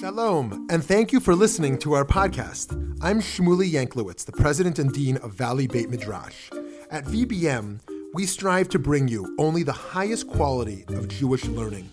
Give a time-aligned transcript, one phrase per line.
[0.00, 2.72] Shalom, and thank you for listening to our podcast.
[3.02, 6.50] I'm Shmuley Yanklowitz, the president and dean of Valley Beit Midrash.
[6.90, 7.80] At VBM,
[8.14, 11.90] we strive to bring you only the highest quality of Jewish learning.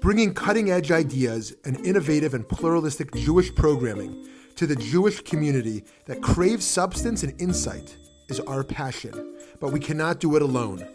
[0.00, 6.22] Bringing cutting edge ideas and innovative and pluralistic Jewish programming to the Jewish community that
[6.22, 7.96] craves substance and insight
[8.28, 10.86] is our passion, but we cannot do it alone.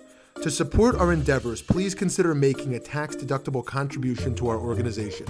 [0.41, 5.25] To support our endeavors, please consider making a tax deductible contribution to our organization.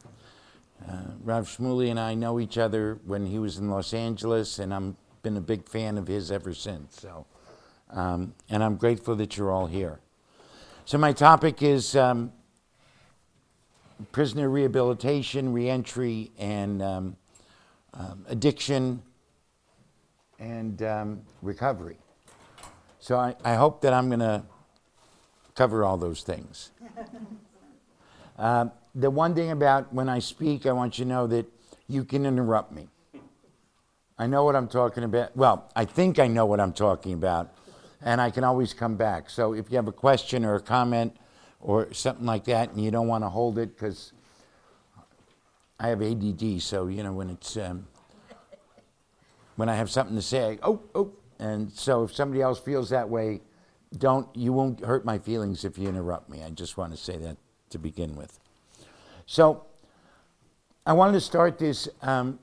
[0.88, 4.72] uh, Rav Shmuley and I know each other when he was in Los Angeles, and
[4.72, 7.00] I've been a big fan of his ever since.
[7.00, 7.26] So,
[7.90, 10.00] um, and I'm grateful that you're all here.
[10.84, 12.32] So my topic is um,
[14.10, 17.16] prisoner rehabilitation, reentry, and um,
[17.94, 19.02] um, addiction
[20.38, 21.98] and um, recovery.
[22.98, 24.42] So I, I hope that I'm going to
[25.54, 26.70] cover all those things.
[28.38, 31.46] Uh, the one thing about when I speak, I want you to know that
[31.88, 32.88] you can interrupt me.
[34.18, 35.36] I know what I'm talking about.
[35.36, 37.52] Well, I think I know what I'm talking about,
[38.00, 39.30] and I can always come back.
[39.30, 41.16] So if you have a question or a comment
[41.60, 44.12] or something like that, and you don't want to hold it because
[45.80, 47.86] I have ADD, so you know when it's um,
[49.56, 53.08] when I have something to say, oh oh, and so if somebody else feels that
[53.08, 53.40] way,
[53.96, 56.42] don't you won't hurt my feelings if you interrupt me.
[56.42, 57.38] I just want to say that
[57.70, 58.38] to begin with.
[59.26, 59.64] So
[60.84, 62.38] I wanted to start this um,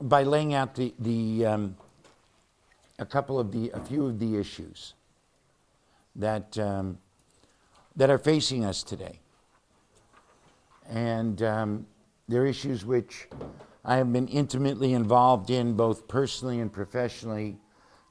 [0.00, 1.76] by laying out the, the um,
[2.98, 4.94] a couple of the a few of the issues
[6.16, 6.98] that um,
[7.96, 9.20] that are facing us today,
[10.88, 11.86] and um,
[12.26, 13.28] they're issues which
[13.84, 17.58] I have been intimately involved in both personally and professionally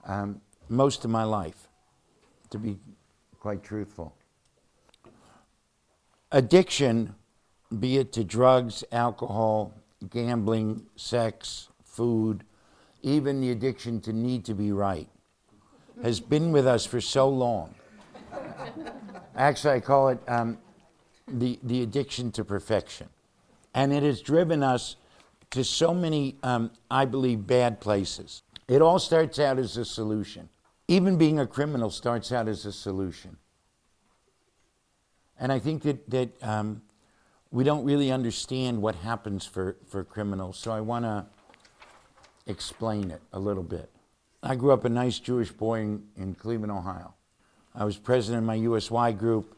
[0.05, 1.67] um, most of my life,
[2.51, 2.77] to be
[3.39, 4.15] quite truthful.
[6.31, 7.15] Addiction
[7.79, 9.73] be it to drugs, alcohol,
[10.09, 12.43] gambling, sex, food,
[13.01, 15.09] even the addiction to need to be right,
[16.01, 17.73] has been with us for so long.
[19.35, 20.57] Actually, I call it um,
[21.27, 23.09] the, the addiction to perfection.
[23.73, 24.95] And it has driven us
[25.51, 28.43] to so many, um, I believe, bad places.
[28.67, 30.49] It all starts out as a solution.
[30.87, 33.37] Even being a criminal starts out as a solution.
[35.39, 36.81] And I think that, that um,
[37.53, 41.23] we don't really understand what happens for, for criminals, so I want to
[42.47, 43.91] explain it a little bit.
[44.41, 47.13] I grew up a nice Jewish boy in, in Cleveland, Ohio.
[47.75, 49.55] I was president of my USY group,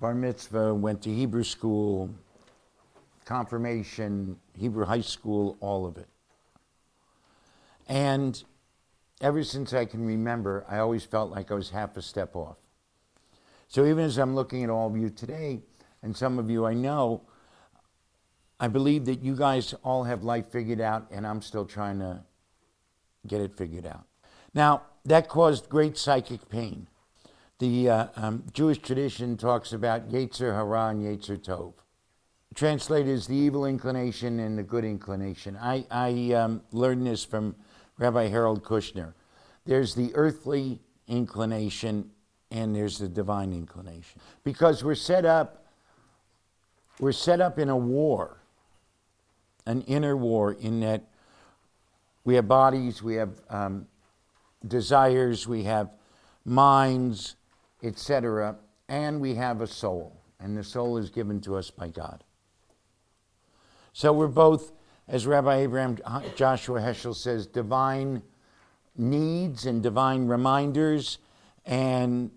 [0.00, 2.10] bar mitzvah, went to Hebrew school,
[3.24, 6.08] confirmation, Hebrew high school, all of it.
[7.86, 8.42] And
[9.20, 12.56] ever since I can remember, I always felt like I was half a step off.
[13.68, 15.60] So even as I'm looking at all of you today,
[16.02, 17.22] and some of you I know,
[18.58, 22.22] I believe that you guys all have life figured out, and I'm still trying to
[23.26, 24.04] get it figured out.
[24.54, 26.86] Now, that caused great psychic pain.
[27.58, 31.74] The uh, um, Jewish tradition talks about Yetzer Hara and Yetzer Tov.
[32.54, 35.56] Translated as the evil inclination and the good inclination.
[35.60, 37.56] I, I um, learned this from
[37.98, 39.14] Rabbi Harold Kushner.
[39.64, 42.10] There's the earthly inclination
[42.50, 44.20] and there's the divine inclination.
[44.44, 45.61] Because we're set up
[47.02, 48.36] we're set up in a war,
[49.66, 51.02] an inner war, in that
[52.22, 53.88] we have bodies, we have um,
[54.68, 55.90] desires, we have
[56.44, 57.34] minds,
[57.82, 58.54] etc.,
[58.88, 60.16] and we have a soul.
[60.38, 62.22] And the soul is given to us by God.
[63.92, 64.70] So we're both,
[65.08, 65.98] as Rabbi Abraham
[66.36, 68.22] Joshua Heschel says, divine
[68.96, 71.18] needs and divine reminders,
[71.66, 72.30] and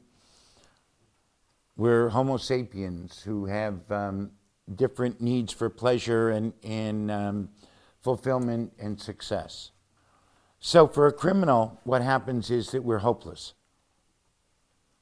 [1.77, 4.31] we're Homo sapiens who have um,
[4.73, 7.49] different needs for pleasure and, and um,
[8.01, 9.71] fulfillment and success.
[10.59, 13.53] So, for a criminal, what happens is that we're hopeless.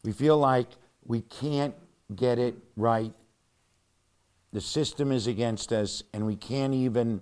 [0.04, 0.68] We feel like
[1.06, 1.75] we can't
[2.13, 3.13] get it right.
[4.51, 7.21] The system is against us, and we can't even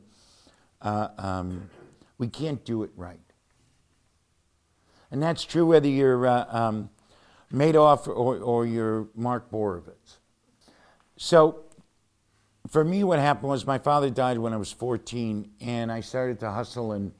[0.82, 1.70] uh, um,
[2.18, 3.20] we can't do it right.
[5.12, 6.90] And that's true whether you're uh, um,
[7.54, 10.20] Madoff or, or you're Mark Borovitz.
[11.18, 11.66] So
[12.70, 16.40] for me, what happened was my father died when I was 14, and I started
[16.42, 17.12] to hustle and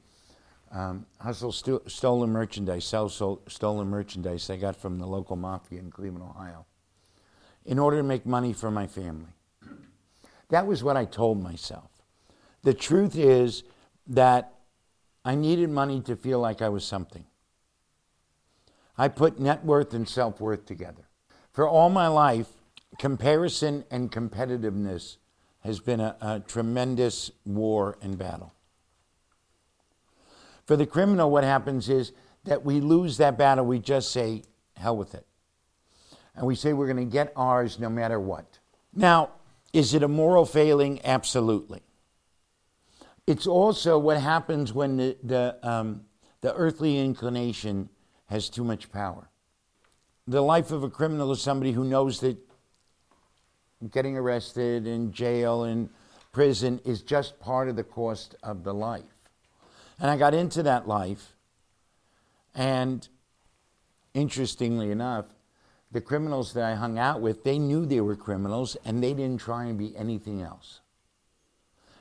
[0.70, 5.90] um, hustle stolen merchandise, sell so- stolen merchandise I got from the local mafia in
[5.90, 6.64] Cleveland, Ohio,
[7.66, 9.28] in order to make money for my family.
[10.48, 11.90] That was what I told myself.
[12.62, 13.64] The truth is
[14.06, 14.54] that
[15.24, 17.24] I needed money to feel like I was something.
[18.96, 21.08] I put net worth and self worth together.
[21.52, 22.48] For all my life,
[22.98, 25.16] comparison and competitiveness
[25.62, 28.52] has been a, a, tremendous war and battle.
[30.66, 32.12] For the criminal, what happens is
[32.44, 33.64] that we lose that battle.
[33.64, 34.42] We just say,
[34.76, 35.26] hell with it.
[36.34, 38.58] And we say we're going to get ours no matter what.
[38.94, 39.30] Now,
[39.72, 41.00] is it a moral failing?
[41.04, 41.82] Absolutely.
[43.26, 46.02] It's also what happens when the, the, um,
[46.40, 47.88] the earthly inclination
[48.26, 49.28] has too much power.
[50.26, 52.36] The life of a criminal is somebody who knows that
[53.90, 55.88] getting arrested in jail and
[56.30, 59.02] prison is just part of the cost of the life.
[59.98, 61.34] And I got into that life,
[62.54, 63.06] and
[64.14, 65.26] interestingly enough,
[65.90, 69.40] the criminals that I hung out with, they knew they were criminals and they didn't
[69.40, 70.80] try and be anything else.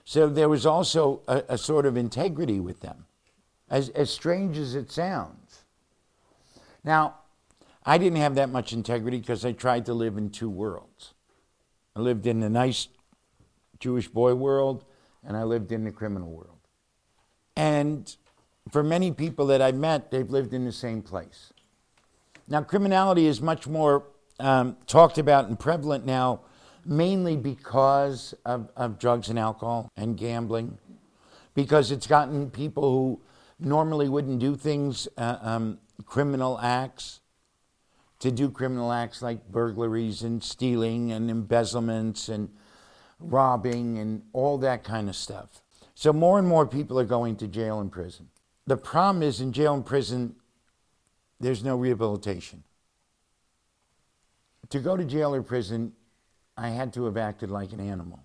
[0.06, 3.06] So there was also a, a sort of integrity with them,
[3.70, 5.64] as, as strange as it sounds.
[6.84, 7.16] Now,
[7.86, 11.14] I didn't have that much integrity because I tried to live in two worlds.
[11.96, 12.88] I lived in the nice
[13.80, 14.86] Jewish boy world,
[15.24, 16.58] and I lived in the criminal world.
[17.56, 18.16] And
[18.70, 21.52] for many people that I've met, they've lived in the same place.
[22.48, 24.04] Now, criminality is much more
[24.40, 26.42] um, talked about and prevalent now,
[26.86, 30.78] mainly because of, of drugs and alcohol and gambling,
[31.54, 33.22] because it's gotten people who
[33.60, 37.21] normally wouldn't do things, uh, um, criminal acts,
[38.22, 42.50] to do criminal acts like burglaries and stealing and embezzlements and
[43.20, 45.62] robbing and all that kind of stuff.
[45.96, 48.30] So more and more people are going to jail and prison.
[48.68, 50.36] The problem is in jail and prison,
[51.40, 52.64] there's no rehabilitation.
[54.70, 55.94] To go to jail or prison,
[56.56, 58.24] I had to have acted like an animal.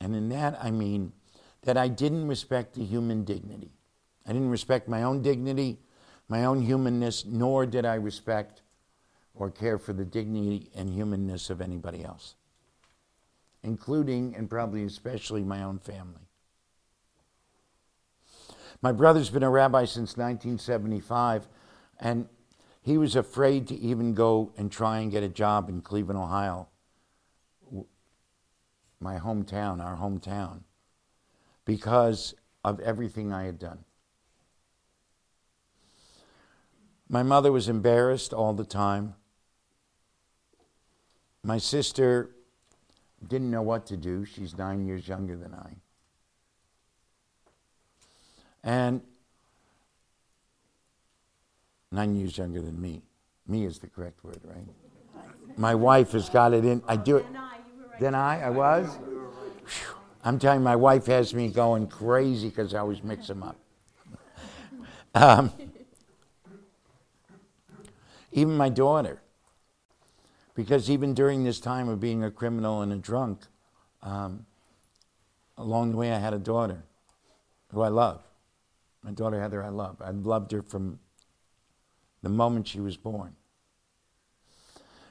[0.00, 1.12] And in that, I mean
[1.62, 3.72] that I didn't respect the human dignity.
[4.24, 5.78] I didn't respect my own dignity,
[6.28, 8.62] my own humanness, nor did I respect
[9.36, 12.34] or care for the dignity and humanness of anybody else,
[13.62, 16.22] including and probably especially my own family.
[18.82, 21.48] My brother's been a rabbi since 1975,
[22.00, 22.28] and
[22.82, 26.68] he was afraid to even go and try and get a job in Cleveland, Ohio,
[29.00, 30.60] my hometown, our hometown,
[31.64, 32.34] because
[32.64, 33.84] of everything I had done.
[37.08, 39.14] My mother was embarrassed all the time.
[41.46, 42.30] My sister
[43.28, 44.24] didn't know what to do.
[44.24, 45.76] She's nine years younger than I.
[48.64, 49.00] And
[51.92, 53.02] nine years younger than me.
[53.46, 54.66] Me is the correct word, right?
[55.56, 56.82] My wife has got it in.
[56.88, 57.26] I do it.
[58.00, 58.98] Then I, I was?
[60.24, 63.56] I'm telling you, my wife has me going crazy because I always mix them up.
[65.14, 65.50] Um,
[68.32, 69.22] even my daughter
[70.56, 73.42] because even during this time of being a criminal and a drunk,
[74.02, 74.46] um,
[75.58, 76.82] along the way I had a daughter
[77.72, 78.22] who I love.
[79.02, 79.98] My daughter Heather, I love.
[80.00, 80.98] I loved her from
[82.22, 83.36] the moment she was born.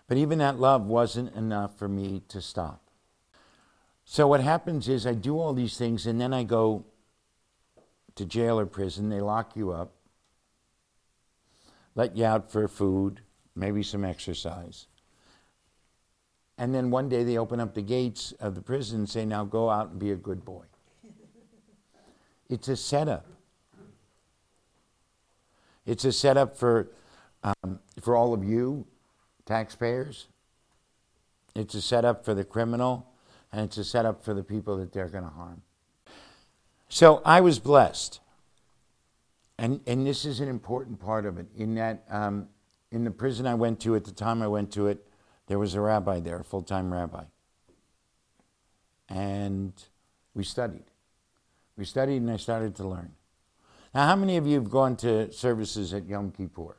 [0.08, 2.82] But even that love wasn't enough for me to stop.
[4.04, 6.86] So what happens is I do all these things and then I go
[8.16, 9.10] to jail or prison.
[9.10, 9.94] They lock you up,
[11.94, 13.22] let you out for food,
[13.56, 14.88] maybe some exercise.
[16.58, 19.44] And then one day they open up the gates of the prison and say, now
[19.44, 20.64] go out and be a good boy.
[22.50, 23.26] It's a setup.
[25.86, 26.92] It's a setup for,
[27.44, 28.86] um, for all of you,
[29.46, 30.28] taxpayers.
[31.56, 33.08] It's a setup for the criminal,
[33.52, 35.62] and it's a setup for the people that they're going to harm.
[36.90, 38.20] So I was blessed.
[39.58, 41.48] And, and this is an important part of it.
[41.56, 42.48] In that, um,
[42.92, 45.06] in the prison I went to, at the time I went to it,
[45.48, 47.24] there was a rabbi there, a full time rabbi.
[49.10, 49.74] And
[50.34, 50.86] we studied.
[51.78, 53.12] We studied and I started to learn.
[53.94, 56.78] Now, how many of you have gone to services at Yom Kippur?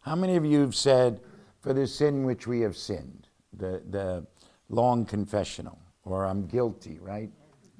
[0.00, 1.20] How many of you have said,
[1.60, 4.26] for the sin which we have sinned, the, the
[4.68, 7.30] long confessional, or I'm guilty, right?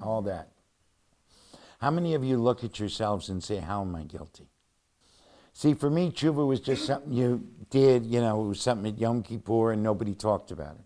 [0.03, 0.49] All that.
[1.79, 4.49] How many of you look at yourselves and say, How am I guilty?
[5.57, 9.01] See, for me, tshuva was just something you did, you know, it was something at
[9.01, 10.85] Yom Kippur and nobody talked about it.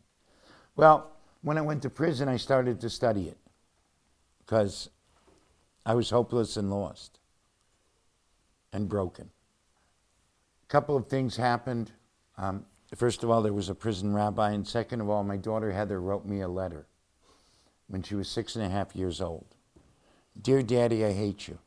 [0.77, 1.11] Well,
[1.43, 3.37] when I went to prison, I started to study it
[4.39, 4.89] because
[5.85, 7.19] I was hopeless and lost
[8.73, 9.31] and broken.
[10.63, 11.91] A couple of things happened.
[12.39, 15.73] Um, first of all, there was a prison rabbi, and second of all, my daughter
[15.73, 16.87] Heather wrote me a letter
[17.89, 19.57] when she was six and a half years old.
[20.41, 21.59] Dear Daddy, I hate you.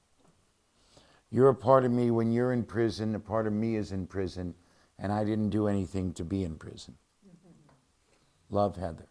[1.33, 4.05] You're a part of me when you're in prison, a part of me is in
[4.05, 4.53] prison,
[4.99, 6.95] and I didn't do anything to be in prison.
[8.51, 9.07] Love, Heather.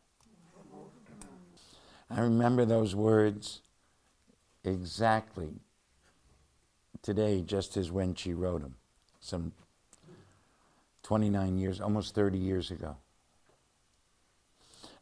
[2.08, 3.62] I remember those words
[4.62, 5.50] exactly
[7.02, 8.76] today, just as when she wrote them,
[9.18, 9.52] some
[11.02, 12.98] 29 years, almost 30 years ago.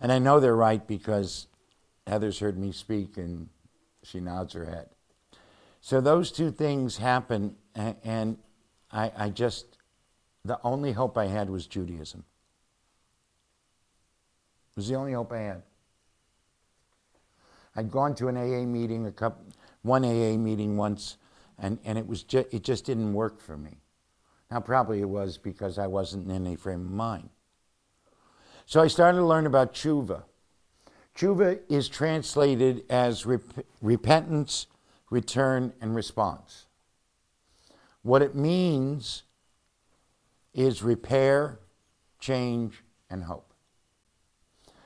[0.01, 1.49] And I know they're right because
[2.07, 3.51] Heather's heard me speak and
[4.03, 4.89] she nods her head.
[5.81, 8.37] So those two things happen, and
[8.93, 9.79] I, I just,
[10.45, 12.25] the only hope I had was Judaism.
[14.71, 15.63] It was the only hope I had.
[17.77, 19.45] I'd gone to an AA meeting, a couple,
[19.83, 21.17] one AA meeting once,
[21.59, 23.79] and, and it, was ju- it just didn't work for me.
[24.51, 27.31] Now, probably it was because I wasn't in any frame of mind.
[28.67, 30.25] So I started to learn about tshuva.
[31.17, 34.67] Tshuva is translated as rep- repentance,
[35.11, 36.67] return, and response.
[38.03, 39.25] What it means
[40.55, 41.59] is repair,
[42.19, 43.53] change, and hope.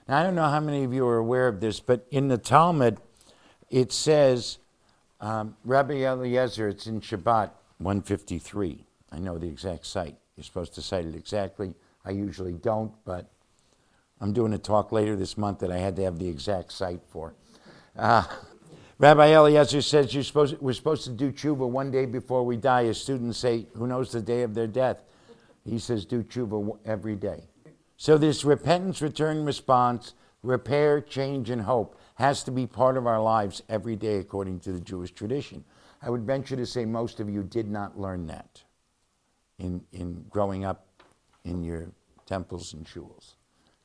[0.08, 2.38] Now, I don't know how many of you are aware of this, but in the
[2.38, 2.98] Talmud,
[3.70, 4.58] it says,
[5.20, 8.86] um, Rabbi Eliezer, it's in Shabbat 153.
[9.12, 10.16] I know the exact site.
[10.36, 11.74] You're supposed to cite it exactly.
[12.04, 13.30] I usually don't, but
[14.20, 17.02] I'm doing a talk later this month that I had to have the exact site
[17.08, 17.34] for.
[17.96, 18.24] Uh,
[18.98, 22.86] Rabbi Eliezer says supposed, we're supposed to do tshuva one day before we die.
[22.86, 25.02] As students say, who knows the day of their death?
[25.64, 27.44] He says do tshuva every day.
[27.96, 33.20] So this repentance, return, response, repair, change, and hope has to be part of our
[33.20, 35.64] lives every day according to the Jewish tradition.
[36.00, 38.62] I would venture to say most of you did not learn that
[39.58, 40.86] in, in growing up
[41.44, 41.88] in your
[42.26, 43.34] temples and shuls.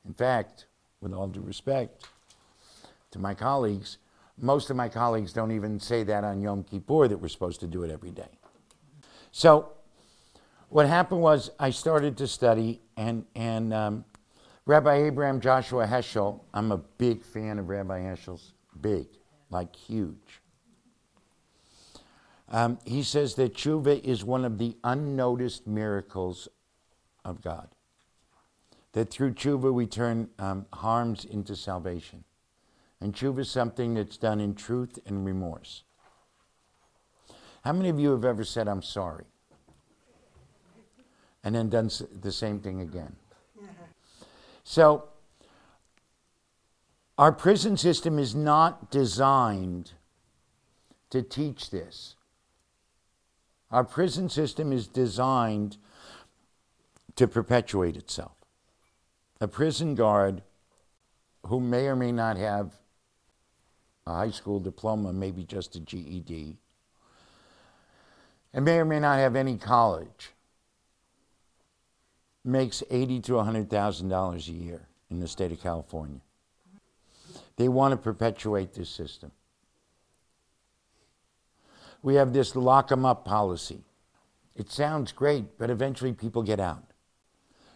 [0.06, 0.66] In fact,
[1.00, 2.06] with all due respect
[3.10, 3.98] to my colleagues,
[4.40, 7.66] most of my colleagues don't even say that on Yom Kippur that we're supposed to
[7.66, 8.28] do it every day.
[9.32, 9.72] So,
[10.68, 14.04] what happened was I started to study, and, and um,
[14.66, 19.06] Rabbi Abraham Joshua Heschel, I'm a big fan of Rabbi Heschel's, big,
[19.50, 20.40] like huge.
[22.48, 26.48] Um, he says that tshuva is one of the unnoticed miracles
[27.24, 27.68] of God.
[28.92, 32.24] That through tshuva we turn um, harms into salvation.
[33.00, 35.84] And tshuva is something that's done in truth and remorse.
[37.64, 39.24] How many of you have ever said, I'm sorry?
[41.42, 41.90] And then done
[42.20, 43.16] the same thing again?
[44.62, 45.08] So,
[47.18, 49.92] our prison system is not designed
[51.10, 52.14] to teach this.
[53.70, 55.76] Our prison system is designed
[57.16, 58.36] to perpetuate itself.
[59.40, 60.42] A prison guard
[61.46, 62.79] who may or may not have
[64.10, 66.58] a high school diploma, maybe just a GED,
[68.52, 70.32] and may or may not have any college,
[72.44, 76.20] makes eighty to hundred thousand dollars a year in the state of California.
[77.56, 79.32] They want to perpetuate this system
[82.02, 83.84] we have this lock them up policy.
[84.56, 86.84] It sounds great, but eventually people get out.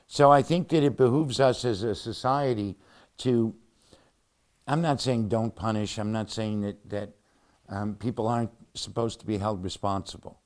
[0.06, 2.76] So I think that it behooves us as a society
[3.18, 3.54] to,
[4.66, 7.10] I'm not saying don't punish, I'm not saying that, that
[7.68, 10.40] um, people aren't supposed to be held responsible,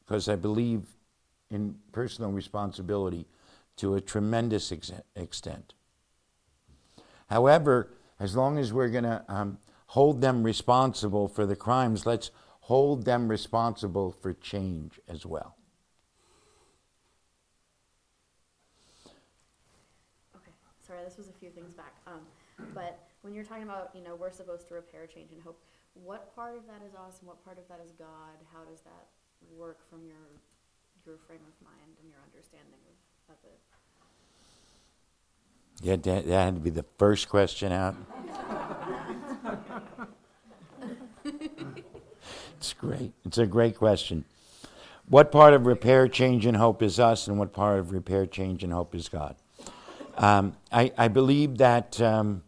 [0.00, 0.82] because I believe
[1.50, 3.26] in personal responsibility
[3.76, 5.74] to a tremendous ex- extent.
[7.28, 12.30] However, as long as we're going to um, hold them responsible for the crimes, let's
[12.62, 15.56] hold them responsible for change as well.
[20.36, 20.52] Okay,
[20.86, 21.94] sorry, this was a few things back.
[22.06, 22.20] Um,
[22.74, 25.58] but when you're talking about, you know, we're supposed to repair, change, and hope,
[25.94, 28.36] what part of that is us and what part of that is God?
[28.52, 29.06] How does that
[29.56, 30.16] work from your
[31.06, 32.80] your frame of mind and your understanding
[33.28, 33.58] of, of it?
[35.82, 37.96] Yeah, that, that had to be the first question out.
[42.58, 43.12] It's great.
[43.26, 44.24] It's a great question.
[45.08, 48.64] What part of repair, change, and hope is us, and what part of repair, change,
[48.64, 49.36] and hope is God?
[50.16, 52.42] Um, I, I, believe that um,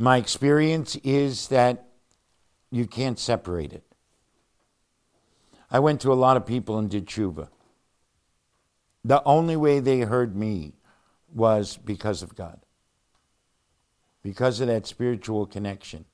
[0.00, 1.84] my experience is that
[2.70, 3.84] you can't separate it.
[5.70, 7.48] I went to a lot of people and did tshuva.
[9.04, 10.72] The only way they heard me
[11.34, 12.60] was because of God,
[14.22, 16.06] because of that spiritual connection.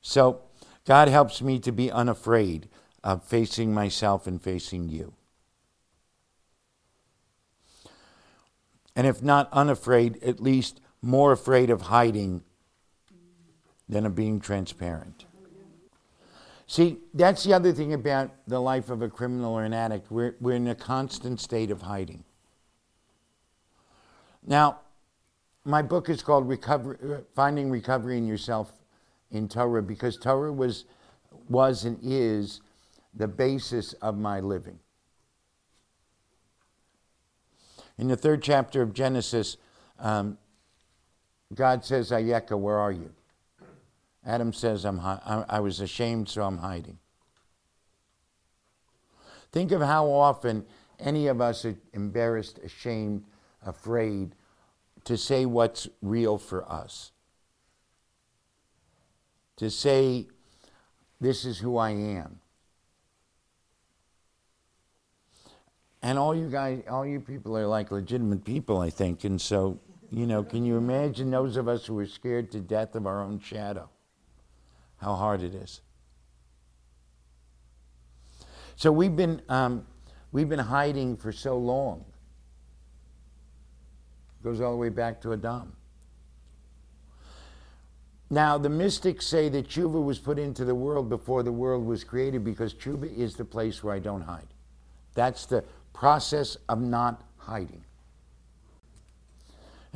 [0.00, 0.42] So,
[0.86, 2.68] God helps me to be unafraid
[3.02, 5.12] of facing myself and facing you.
[8.94, 12.42] And if not unafraid, at least more afraid of hiding
[13.88, 15.24] than of being transparent.
[16.66, 20.10] See, that's the other thing about the life of a criminal or an addict.
[20.10, 22.24] We're, we're in a constant state of hiding.
[24.46, 24.80] Now,
[25.64, 26.96] my book is called Recovery,
[27.34, 28.72] Finding Recovery in Yourself
[29.30, 30.84] in Torah because Torah was,
[31.48, 32.60] was and is
[33.14, 34.78] the basis of my living.
[37.96, 39.56] In the third chapter of Genesis,
[39.98, 40.38] um,
[41.54, 43.10] God says, Ayeka, where are you?
[44.24, 46.98] Adam says, I'm hi- I was ashamed, so I'm hiding.
[49.50, 50.66] Think of how often
[50.98, 53.24] any of us are embarrassed, ashamed,
[53.64, 54.34] afraid
[55.04, 57.12] to say what's real for us.
[59.56, 60.26] To say,
[61.20, 62.40] this is who I am.
[66.02, 69.24] And all you guys, all you people are like legitimate people, I think.
[69.24, 72.94] And so, you know, can you imagine those of us who are scared to death
[72.94, 73.90] of our own shadow?
[74.96, 75.80] How hard it is.
[78.76, 79.86] So we've been, um,
[80.32, 82.04] we've been hiding for so long.
[84.40, 85.74] It goes all the way back to Adam.
[88.30, 92.04] Now, the mystics say that tshuva was put into the world before the world was
[92.04, 94.48] created because tshuva is the place where I don't hide.
[95.14, 97.84] That's the process of not hiding.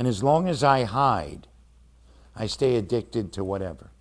[0.03, 1.47] And as long as I hide,
[2.35, 3.93] I stay addicted to whatever.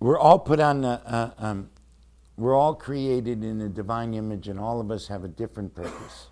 [0.00, 1.70] We're all put on, the, uh, um,
[2.36, 6.30] we're all created in the divine image, and all of us have a different purpose.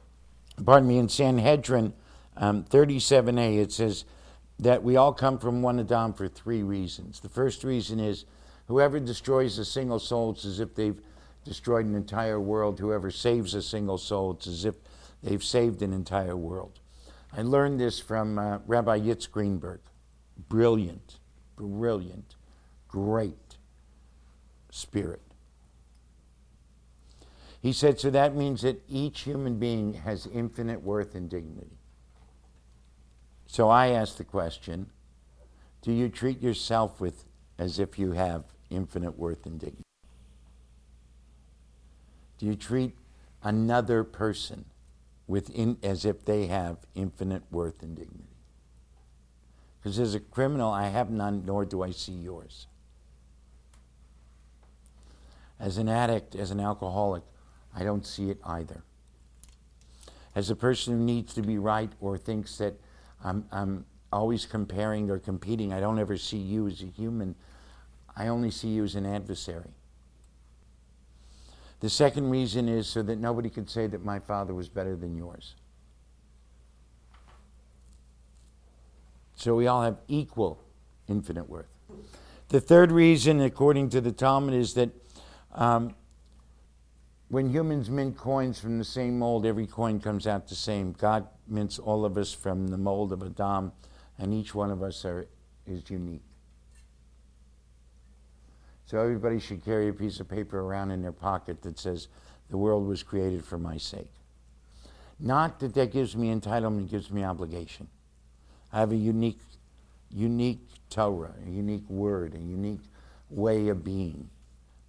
[0.64, 1.93] Pardon me, in Sanhedrin
[2.37, 4.05] um, 37a, it says
[4.59, 7.20] that we all come from one Adam for three reasons.
[7.20, 8.25] The first reason is
[8.66, 11.01] whoever destroys a single soul, it's as if they've
[11.44, 12.81] destroyed an entire world.
[12.81, 14.75] Whoever saves a single soul, it's as if
[15.22, 16.81] they've saved an entire world.
[17.37, 19.81] I learned this from uh, Rabbi Yitz Greenberg.
[20.49, 21.18] Brilliant,
[21.55, 22.35] brilliant,
[22.88, 23.59] great
[24.70, 25.20] spirit.
[27.61, 31.79] He said, so that means that each human being has infinite worth and dignity.
[33.46, 34.90] So I ask the question
[35.83, 37.25] do you treat yourself with
[37.59, 39.85] as if you have infinite worth and dignity?
[42.38, 42.96] Do you treat
[43.42, 44.64] another person
[45.26, 48.36] with in, as if they have infinite worth and dignity?
[49.78, 52.66] Because as a criminal, I have none, nor do I see yours.
[55.58, 57.22] As an addict, as an alcoholic,
[57.74, 58.82] I don't see it either.
[60.34, 62.74] As a person who needs to be right or thinks that
[63.24, 67.34] I'm, I'm always comparing or competing, I don't ever see you as a human.
[68.16, 69.70] I only see you as an adversary.
[71.80, 75.16] The second reason is so that nobody could say that my father was better than
[75.16, 75.54] yours.
[79.34, 80.58] So we all have equal
[81.08, 81.68] infinite worth.
[82.48, 84.90] The third reason, according to the Talmud, is that
[85.52, 85.94] um,
[87.28, 90.92] when humans mint coins from the same mold, every coin comes out the same.
[90.92, 93.72] God mints all of us from the mold of Adam,
[94.18, 95.26] and each one of us are,
[95.66, 96.22] is unique.
[98.87, 102.07] So everybody should carry a piece of paper around in their pocket that says,
[102.51, 104.12] The world was created for my sake.
[105.18, 107.88] Not that that gives me entitlement, gives me obligation.
[108.72, 109.40] I have a unique,
[110.11, 112.83] unique Torah, a unique word, a unique
[113.29, 114.31] way of being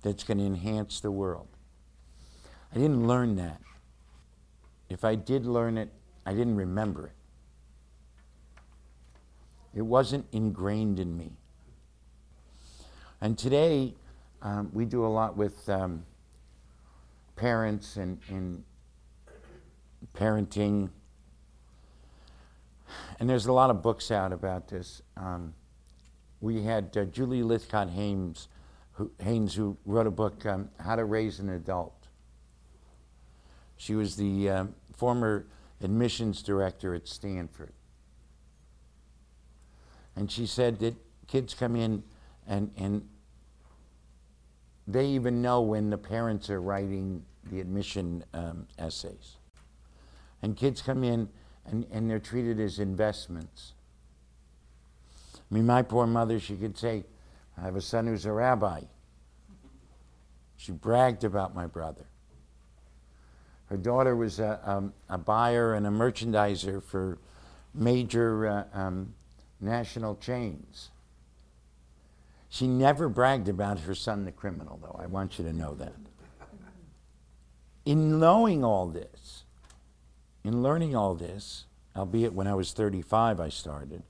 [0.04, 1.48] that's going to enhance the world.
[2.72, 3.62] I didn't learn that.
[4.90, 5.90] If I did learn it,
[6.26, 7.14] I didn't remember it.
[9.74, 11.38] It wasn't ingrained in me.
[13.22, 13.96] And today,
[14.42, 16.06] um, we do a lot with um,
[17.36, 18.64] parents and, and
[20.14, 20.90] parenting.
[23.20, 25.02] And there's a lot of books out about this.
[25.16, 25.54] Um,
[26.42, 28.48] we had uh, Julie Lythcott Haims
[28.98, 32.08] who, Haims, who wrote a book, um, How to Raise an Adult.
[33.78, 35.46] She was the uh, former
[35.82, 37.74] admissions director at Stanford.
[40.16, 40.96] And she said that
[41.28, 42.02] kids come in
[42.48, 43.08] and, and
[44.88, 49.38] they even know when the parents are writing the admission um, essays.
[50.42, 51.30] And kids come in
[51.66, 53.74] and, and they're treated as investments.
[55.36, 57.04] I mean, my poor mother, she could say,
[57.58, 58.82] I have a son who's a rabbi.
[60.58, 62.06] She bragged about my brother.
[63.70, 67.18] Her daughter was a, um, a buyer and a merchandiser for
[67.74, 69.14] major uh, um,
[69.60, 70.90] national chains.
[72.50, 74.98] She never bragged about her son, the criminal, though.
[75.02, 75.94] I want you to know that.
[77.86, 79.44] In knowing all this,
[80.44, 84.04] in learning all this, albeit when I was 35, I started,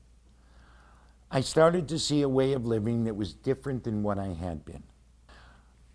[1.30, 4.64] I started to see a way of living that was different than what I had
[4.66, 4.84] been.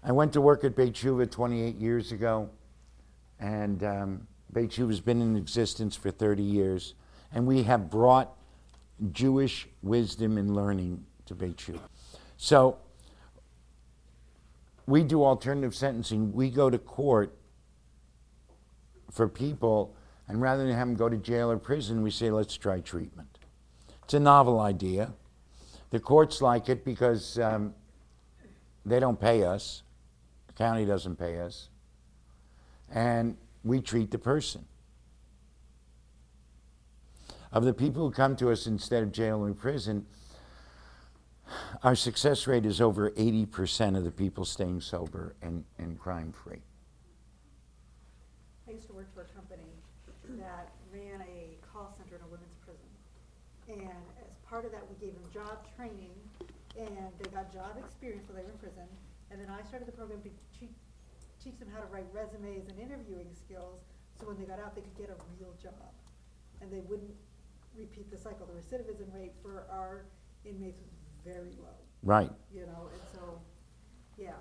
[0.02, 2.50] I went to work at Beit Tshuva 28 years ago,
[3.38, 6.94] and um, Beit Tshuva has been in existence for 30 years,
[7.32, 8.36] and we have brought
[9.12, 11.80] Jewish wisdom and learning to Beit Tshuva.
[12.42, 12.78] So
[14.84, 16.32] we do alternative sentencing.
[16.32, 17.38] We go to court
[19.12, 19.94] for people,
[20.26, 23.38] and rather than have them go to jail or prison, we say, let's try treatment.
[24.02, 25.12] It's a novel idea.
[25.90, 27.74] The courts like it because um,
[28.84, 29.84] they don't pay us,
[30.48, 31.68] the county doesn't pay us,
[32.90, 34.64] and we treat the person.
[37.52, 40.06] Of the people who come to us instead of jail or prison,
[41.82, 46.62] our success rate is over 80% of the people staying sober and, and crime free.
[48.68, 49.68] I used to work for a company
[50.38, 52.88] that ran a call center in a women's prison.
[53.68, 56.14] And as part of that, we gave them job training,
[56.78, 58.88] and they got job experience while they were in prison.
[59.30, 60.76] And then I started the program to teach,
[61.42, 63.80] teach them how to write resumes and interviewing skills,
[64.18, 65.90] so when they got out, they could get a real job.
[66.60, 67.14] And they wouldn't
[67.74, 68.46] repeat the cycle.
[68.46, 70.04] The recidivism rate for our
[70.44, 70.92] inmates was
[71.24, 71.68] very low,
[72.02, 72.30] Right.
[72.54, 73.40] you know, and so,
[74.18, 74.32] yeah.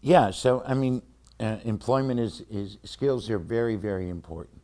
[0.00, 1.02] Yeah, so I mean,
[1.40, 4.58] uh, employment is, is skills are very, very important.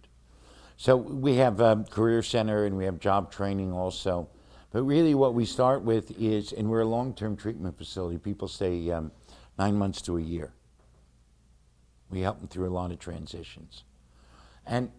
[0.76, 4.28] So we have a career center and we have job training also.
[4.72, 8.48] But really, what we start with is, and we're a long term treatment facility, people
[8.48, 9.12] stay um,
[9.56, 10.52] nine months to a year.
[12.10, 13.84] We help them through a lot of transitions.
[14.66, 14.90] And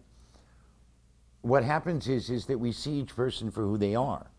[1.42, 4.30] what happens is, is that we see each person for who they are.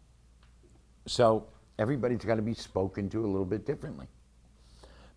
[1.05, 1.47] So
[1.79, 4.07] everybody's got to be spoken to a little bit differently.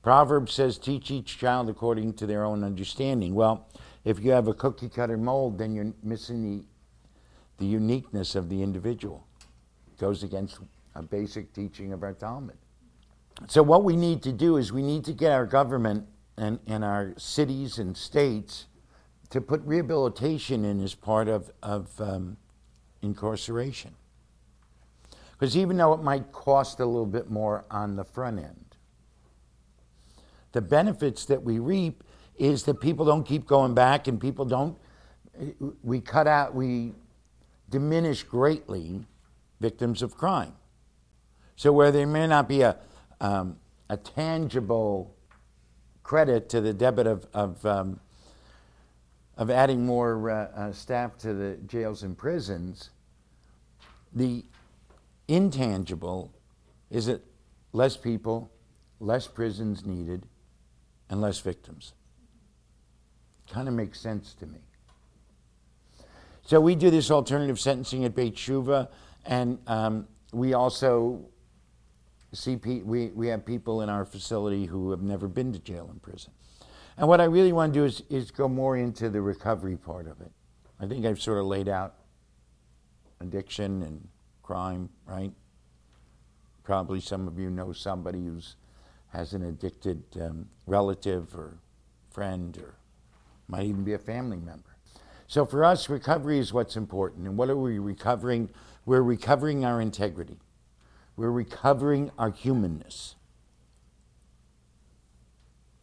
[0.02, 3.34] Proverbs says, teach each child according to their own understanding.
[3.34, 3.68] Well,
[4.04, 6.64] if you have a cookie cutter mold, then you're missing the,
[7.58, 9.26] the uniqueness of the individual.
[9.92, 10.58] It goes against
[10.94, 12.56] a basic teaching of our Talmud.
[13.46, 16.84] So, what we need to do is we need to get our government and, and
[16.84, 18.66] our cities and states
[19.30, 22.36] to put rehabilitation in as part of, of um,
[23.02, 23.94] incarceration.
[25.40, 28.76] Because even though it might cost a little bit more on the front end,
[30.52, 32.04] the benefits that we reap
[32.38, 34.76] is that people don't keep going back and people don't,
[35.82, 36.92] we cut out, we
[37.70, 39.06] diminish greatly
[39.60, 40.52] victims of crime.
[41.56, 42.76] So where there may not be a,
[43.22, 43.56] um,
[43.88, 45.16] a tangible
[46.02, 47.98] credit to the debit of, of, um,
[49.38, 52.90] of adding more uh, uh, staff to the jails and prisons,
[54.12, 54.44] the
[55.30, 56.34] intangible
[56.90, 57.22] is that
[57.72, 58.50] less people,
[58.98, 60.26] less prisons needed,
[61.08, 61.92] and less victims.
[63.50, 64.58] Kind of makes sense to me.
[66.42, 68.88] So we do this alternative sentencing at Beit Tshuva,
[69.24, 71.24] and um, we also
[72.32, 75.88] see pe- we, we have people in our facility who have never been to jail
[75.90, 76.32] and prison.
[76.96, 80.06] And what I really want to do is, is go more into the recovery part
[80.06, 80.32] of it.
[80.80, 81.94] I think I've sort of laid out
[83.20, 84.08] addiction and
[84.50, 85.30] crime, right?
[86.64, 88.56] Probably some of you know somebody who's
[89.10, 91.58] has an addicted um, relative or
[92.10, 92.74] friend or
[93.46, 94.76] might even be a family member.
[95.28, 97.28] So for us, recovery is what's important.
[97.28, 98.48] And what are we recovering?
[98.84, 100.40] We're recovering our integrity.
[101.16, 103.14] We're recovering our humanness,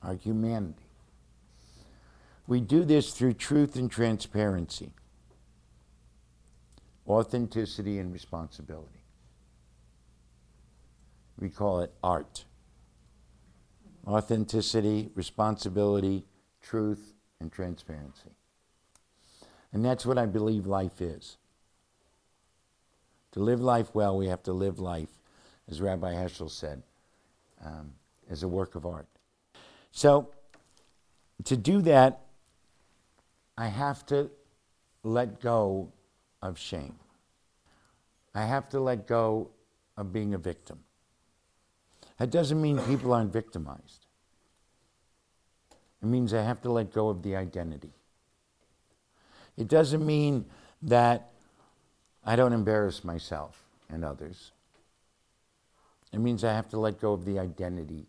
[0.03, 0.89] our humanity.
[2.47, 4.91] We do this through truth and transparency,
[7.07, 9.01] authenticity and responsibility.
[11.39, 12.45] We call it art
[14.07, 16.23] authenticity, responsibility,
[16.61, 18.31] truth, and transparency.
[19.73, 21.37] And that's what I believe life is.
[23.33, 25.09] To live life well, we have to live life,
[25.69, 26.81] as Rabbi Heschel said,
[27.63, 27.91] um,
[28.29, 29.07] as a work of art.
[29.91, 30.29] So,
[31.43, 32.21] to do that,
[33.57, 34.31] I have to
[35.03, 35.91] let go
[36.41, 36.95] of shame.
[38.33, 39.49] I have to let go
[39.97, 40.79] of being a victim.
[42.17, 44.05] That doesn't mean people aren't victimized.
[46.01, 47.93] It means I have to let go of the identity.
[49.57, 50.45] It doesn't mean
[50.83, 51.31] that
[52.23, 54.51] I don't embarrass myself and others.
[56.13, 58.05] It means I have to let go of the identity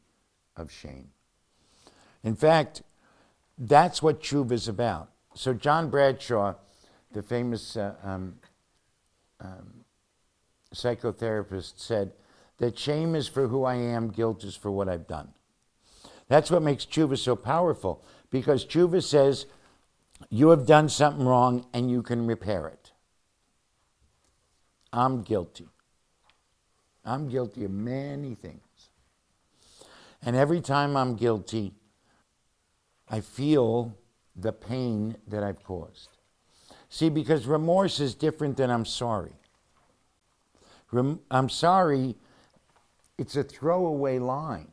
[0.57, 1.11] of shame.
[2.23, 2.83] In fact,
[3.57, 5.11] that's what tshuva is about.
[5.35, 6.55] so John Bradshaw,
[7.13, 8.37] the famous uh, um,
[9.41, 9.85] um,
[10.75, 12.13] psychotherapist, said
[12.59, 15.33] that shame is for who I am, guilt is for what I've done.
[16.29, 19.47] That's what makes tshuva so powerful because tshuva says
[20.29, 22.93] you have done something wrong and you can repair it.
[24.93, 25.69] I'm guilty.
[27.05, 28.61] I'm guilty of many things.
[30.23, 31.73] And every time I'm guilty,
[33.09, 33.97] I feel
[34.37, 36.18] the pain that I've caused.
[36.89, 39.33] See, because remorse is different than I'm sorry.
[40.91, 42.17] Rem- I'm sorry,
[43.19, 44.69] it's a throwaway line.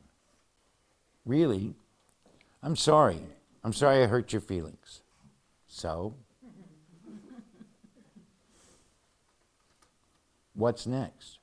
[1.25, 1.75] Really,
[2.63, 3.19] I'm sorry.
[3.63, 5.01] I'm sorry I hurt your feelings.
[5.67, 6.15] So,
[10.53, 11.39] what's next?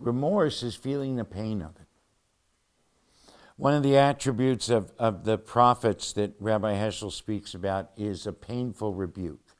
[0.00, 1.83] Remorse is feeling the pain of it.
[3.56, 8.32] One of the attributes of, of the prophets that Rabbi Heschel speaks about is a
[8.32, 9.54] painful rebuke.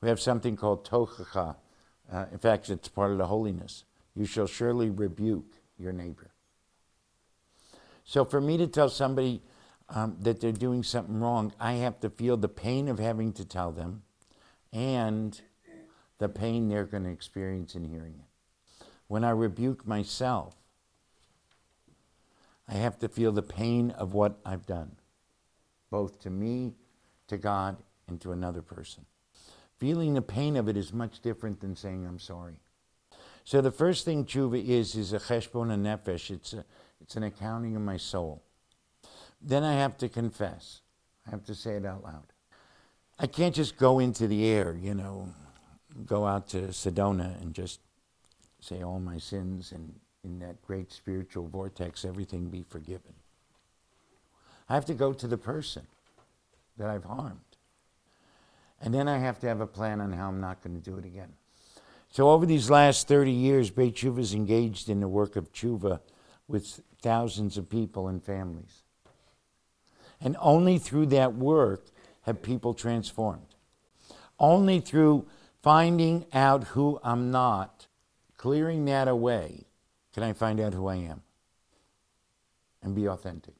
[0.00, 1.56] We have something called tochacha.
[2.12, 3.84] Uh, in fact, it's part of the holiness.
[4.16, 6.32] You shall surely rebuke your neighbor.
[8.04, 9.42] So for me to tell somebody
[9.88, 13.44] um, that they're doing something wrong, I have to feel the pain of having to
[13.44, 14.02] tell them
[14.72, 15.40] and
[16.18, 18.84] the pain they're going to experience in hearing it.
[19.06, 20.54] When I rebuke myself,
[22.70, 24.92] I have to feel the pain of what I've done,
[25.90, 26.74] both to me,
[27.26, 29.04] to God, and to another person.
[29.78, 32.60] Feeling the pain of it is much different than saying I'm sorry.
[33.44, 36.30] So the first thing tshuva is is a cheshbon nefesh.
[36.30, 36.64] It's a,
[37.00, 38.42] it's an accounting of my soul.
[39.40, 40.82] Then I have to confess.
[41.26, 42.32] I have to say it out loud.
[43.18, 45.28] I can't just go into the air, you know,
[46.06, 47.80] go out to Sedona and just
[48.60, 53.14] say all my sins and in that great spiritual vortex, everything be forgiven.
[54.68, 55.86] I have to go to the person
[56.76, 57.40] that I've harmed.
[58.80, 60.96] And then I have to have a plan on how I'm not going to do
[60.96, 61.32] it again.
[62.10, 66.00] So over these last 30 years, Beit Tshuva is engaged in the work of tshuva
[66.48, 68.82] with thousands of people and families.
[70.20, 71.86] And only through that work
[72.22, 73.54] have people transformed.
[74.38, 75.26] Only through
[75.62, 77.86] finding out who I'm not,
[78.36, 79.66] clearing that away,
[80.12, 81.22] can I find out who I am
[82.82, 83.54] and be authentic.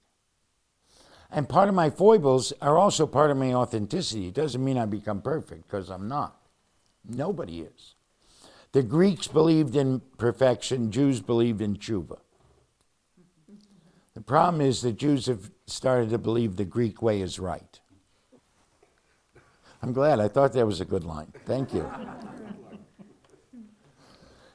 [1.30, 4.28] And part of my foibles are also part of my authenticity.
[4.28, 6.36] It doesn't mean I become perfect because I'm not.
[7.08, 7.94] Nobody is.
[8.72, 12.18] The Greeks believed in perfection, Jews believed in tshuva.
[14.14, 17.80] The problem is that Jews have started to believe the Greek way is right.
[19.82, 20.20] I'm glad.
[20.20, 21.32] I thought that was a good line.
[21.46, 21.90] Thank you.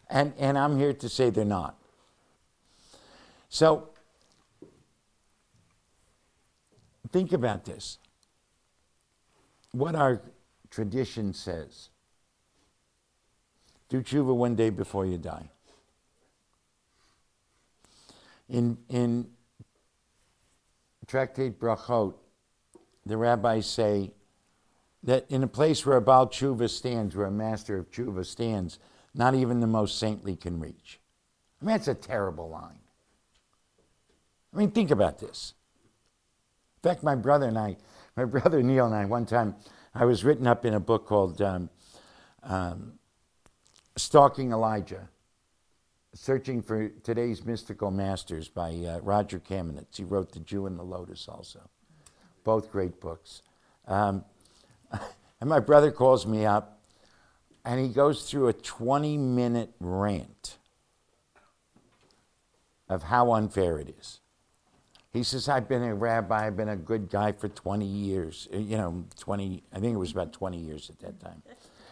[0.10, 1.78] And, and I'm here to say they're not.
[3.50, 3.90] So,
[7.12, 8.00] think about this.
[9.72, 10.22] What our
[10.70, 11.90] tradition says
[13.90, 15.50] do tshuva one day before you die.
[18.50, 19.28] In, in
[21.08, 22.14] Tractate Brachot,
[23.06, 24.12] the rabbis say
[25.04, 28.80] that in a place where a Baal Tshuva stands, where a master of Tshuva stands,
[29.14, 31.00] not even the most saintly can reach.
[31.62, 32.80] I mean, that's a terrible line.
[34.56, 35.54] I mean, think about this.
[36.78, 37.76] In fact, my brother and I,
[38.16, 39.56] my brother Neil and I, one time,
[39.94, 41.70] I was written up in a book called um,
[42.44, 42.94] um,
[43.98, 45.10] Stalking Elijah
[46.14, 49.98] Searching for Today's Mystical Masters by uh, Roger Kamenetz.
[49.98, 51.60] He wrote The Jew and the Lotus also.
[52.46, 53.42] Both great books.
[53.86, 54.24] Um,
[55.42, 56.80] and my brother calls me up
[57.66, 60.58] and he goes through a 20 minute rant
[62.88, 64.22] of how unfair it is.
[65.16, 68.50] He says, I've been a rabbi, I've been a good guy for 20 years.
[68.54, 71.42] Uh, you know, 20, I think it was about 20 years at that time.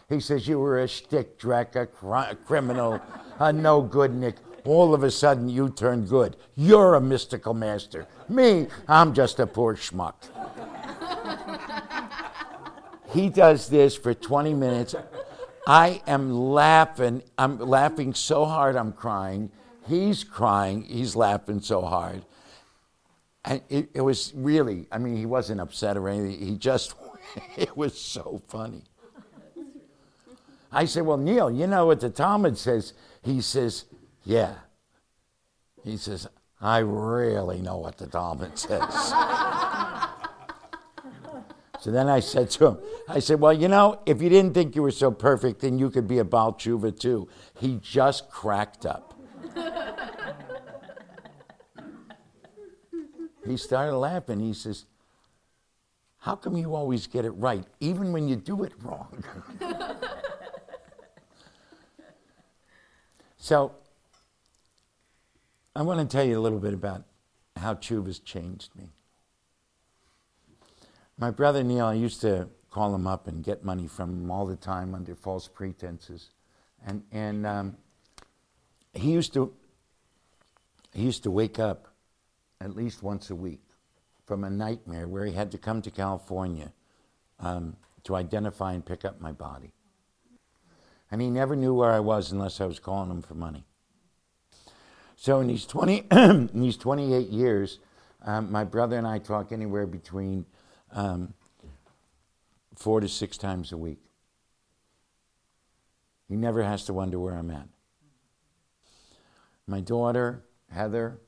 [0.09, 2.99] He says, You were a shtick dreck, a, cr- a criminal,
[3.39, 4.36] a no good Nick.
[4.65, 6.36] All of a sudden, you turned good.
[6.57, 8.07] You're a mystical master.
[8.27, 10.15] Me, I'm just a poor schmuck.
[13.13, 14.95] he does this for 20 minutes.
[15.65, 17.23] I am laughing.
[17.38, 19.49] I'm laughing so hard I'm crying.
[19.88, 20.83] He's crying.
[20.83, 22.25] He's laughing so hard.
[23.45, 26.39] And it, it was really, I mean, he wasn't upset or anything.
[26.39, 26.95] He just,
[27.58, 28.84] it was so funny.
[30.71, 32.93] I said, Well, Neil, you know what the Talmud says?
[33.21, 33.86] He says,
[34.23, 34.56] Yeah.
[35.84, 36.27] He says,
[36.62, 38.82] I really know what the Talmud says.
[41.79, 42.77] so then I said to him,
[43.08, 45.89] I said, Well, you know, if you didn't think you were so perfect, then you
[45.89, 47.27] could be a Baal Tshuva too.
[47.60, 49.12] He just cracked up.
[53.45, 54.39] He started laughing.
[54.39, 54.86] He says,
[56.19, 59.23] how come you always get it right, even when you do it wrong?
[63.38, 63.73] so,
[65.75, 67.03] I want to tell you a little bit about
[67.58, 68.89] how tshuva's changed me.
[71.17, 74.45] My brother Neil, I used to call him up and get money from him all
[74.45, 76.29] the time under false pretenses.
[76.86, 77.77] And, and um,
[78.93, 79.53] he used to
[80.93, 81.92] he used to wake up
[82.63, 83.62] at least once a week
[84.26, 86.71] from a nightmare where he had to come to California
[87.39, 89.73] um, to identify and pick up my body.
[91.12, 93.65] And he never knew where I was unless I was calling him for money.
[95.17, 97.80] So in these 20, in these 28 years,
[98.26, 100.45] um, my brother and I talk anywhere between
[100.93, 101.34] um,
[102.76, 103.99] four to six times a week.
[106.30, 107.67] He never has to wonder where I'm at.
[109.67, 111.19] My daughter, Heather,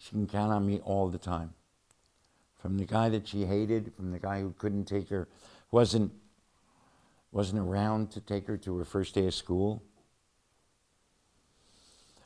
[0.00, 1.52] she can count on me all the time.
[2.56, 5.28] From the guy that she hated, from the guy who couldn't take her,
[5.70, 6.10] wasn't,
[7.32, 9.82] wasn't around to take her to her first day of school.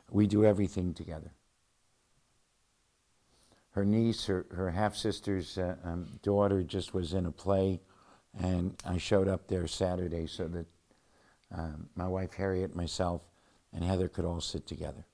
[0.09, 1.33] We do everything together.
[3.73, 7.81] Her niece, her, her half sister's uh, um, daughter, just was in a play,
[8.39, 10.67] and I showed up there Saturday so that
[11.53, 13.23] um, my wife Harriet, myself,
[13.73, 15.05] and Heather could all sit together.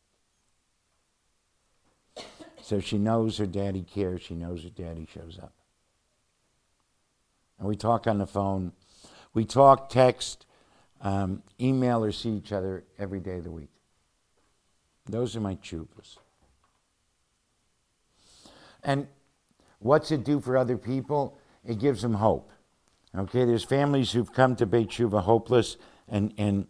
[2.62, 4.22] So she knows her daddy cares.
[4.22, 5.52] She knows her daddy shows up.
[7.58, 8.72] And we talk on the phone.
[9.34, 10.46] We talk, text,
[11.00, 13.70] um, email, or see each other every day of the week.
[15.06, 16.18] Those are my tshuvas.
[18.82, 19.08] And
[19.78, 21.38] what's it do for other people?
[21.64, 22.50] It gives them hope.
[23.16, 25.76] Okay, there's families who've come to Beit Tshuva hopeless,
[26.08, 26.66] and, and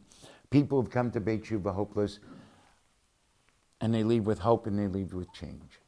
[0.48, 2.18] people who've come to Beit Tshuva hopeless,
[3.80, 5.80] and they leave with hope and they leave with change.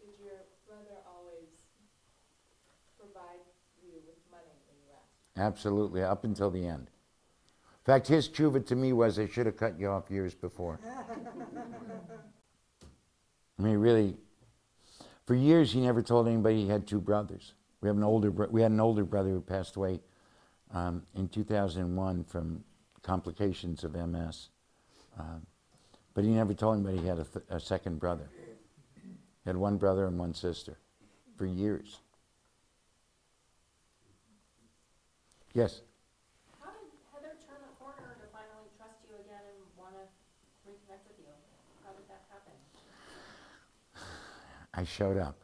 [0.00, 1.48] Did your brother always
[2.98, 3.44] provide
[3.82, 5.27] you with money when you asked?
[5.38, 6.90] Absolutely, up until the end.
[6.90, 10.78] In fact, his tshuva to me was, I should have cut you off years before.
[13.58, 14.16] I mean, really,
[15.26, 17.54] for years he never told anybody he had two brothers.
[17.80, 20.00] We have an older, bro- we had an older brother who passed away
[20.74, 22.64] um, in 2001 from
[23.02, 24.48] complications of MS.
[25.18, 25.46] Um,
[26.14, 28.28] but he never told anybody he had a, th- a second brother.
[29.02, 29.10] He
[29.46, 30.78] had one brother and one sister
[31.36, 32.00] for years.
[35.58, 35.80] Yes.
[36.62, 41.02] How did Heather turn the corner to finally trust you again and want to reconnect
[41.08, 41.34] with you?
[41.84, 42.52] How did that happen?
[44.72, 45.42] I showed up.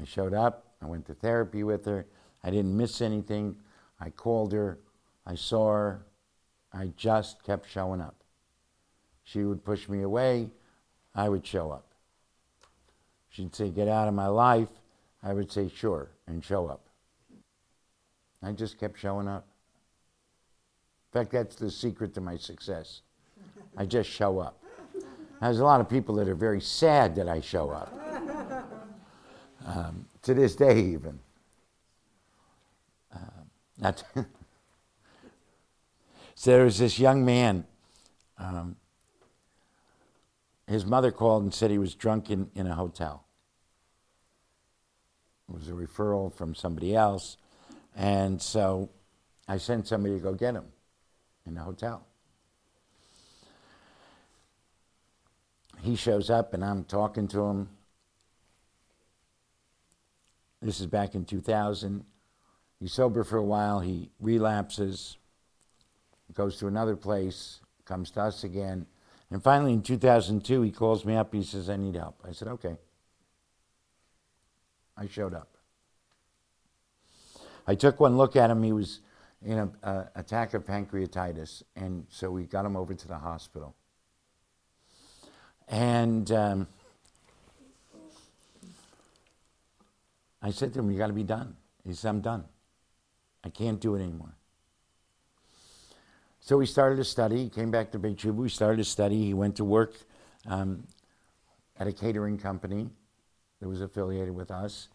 [0.00, 0.76] I showed up.
[0.80, 2.06] I went to therapy with her.
[2.44, 3.56] I didn't miss anything.
[3.98, 4.78] I called her.
[5.26, 6.06] I saw her.
[6.72, 8.22] I just kept showing up.
[9.24, 10.50] She would push me away.
[11.16, 11.94] I would show up.
[13.28, 14.70] She'd say, Get out of my life.
[15.20, 16.83] I would say, Sure, and show up.
[18.44, 19.46] I just kept showing up.
[21.12, 23.02] In fact, that's the secret to my success.
[23.76, 24.62] I just show up.
[25.40, 27.92] There's a lot of people that are very sad that I show up.
[29.66, 31.18] Um, to this day, even.
[33.14, 33.92] Uh,
[36.34, 37.64] so there was this young man.
[38.38, 38.76] Um,
[40.66, 43.24] his mother called and said he was drunk in, in a hotel.
[45.48, 47.36] It was a referral from somebody else.
[47.94, 48.90] And so
[49.46, 50.66] I sent somebody to go get him
[51.46, 52.06] in the hotel.
[55.80, 57.68] He shows up and I'm talking to him.
[60.62, 62.04] This is back in 2000.
[62.80, 63.80] He's sober for a while.
[63.80, 65.18] He relapses,
[66.32, 68.86] goes to another place, comes to us again.
[69.30, 71.34] And finally, in 2002, he calls me up.
[71.34, 72.22] He says, I need help.
[72.26, 72.76] I said, okay.
[74.96, 75.53] I showed up.
[77.66, 78.62] I took one look at him.
[78.62, 79.00] He was
[79.44, 81.62] in an attack of pancreatitis.
[81.76, 83.74] And so we got him over to the hospital.
[85.68, 86.66] And um,
[90.42, 91.56] I said to him, You got to be done.
[91.86, 92.44] He said, I'm done.
[93.42, 94.34] I can't do it anymore.
[96.40, 97.44] So we started a study.
[97.44, 98.34] He came back to Beit Tshuva.
[98.34, 99.24] We started a study.
[99.24, 99.94] He went to work
[100.46, 100.86] um,
[101.78, 102.90] at a catering company
[103.60, 104.88] that was affiliated with us.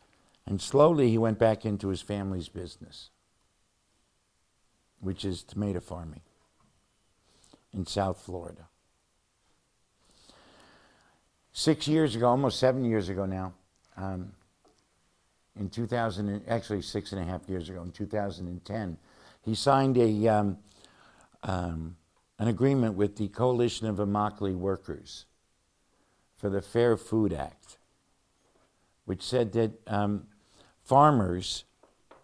[0.45, 3.09] And slowly he went back into his family's business,
[4.99, 6.21] which is tomato farming
[7.73, 8.67] in South Florida.
[11.53, 13.53] Six years ago, almost seven years ago now,
[13.97, 14.31] um,
[15.59, 18.97] in 2000, actually six and a half years ago, in 2010,
[19.41, 20.57] he signed a, um,
[21.43, 21.97] um,
[22.37, 25.25] an agreement with the Coalition of Immokalee Workers
[26.37, 27.78] for the Fair Food Act.
[29.09, 30.27] Which said that um,
[30.83, 31.63] farmers,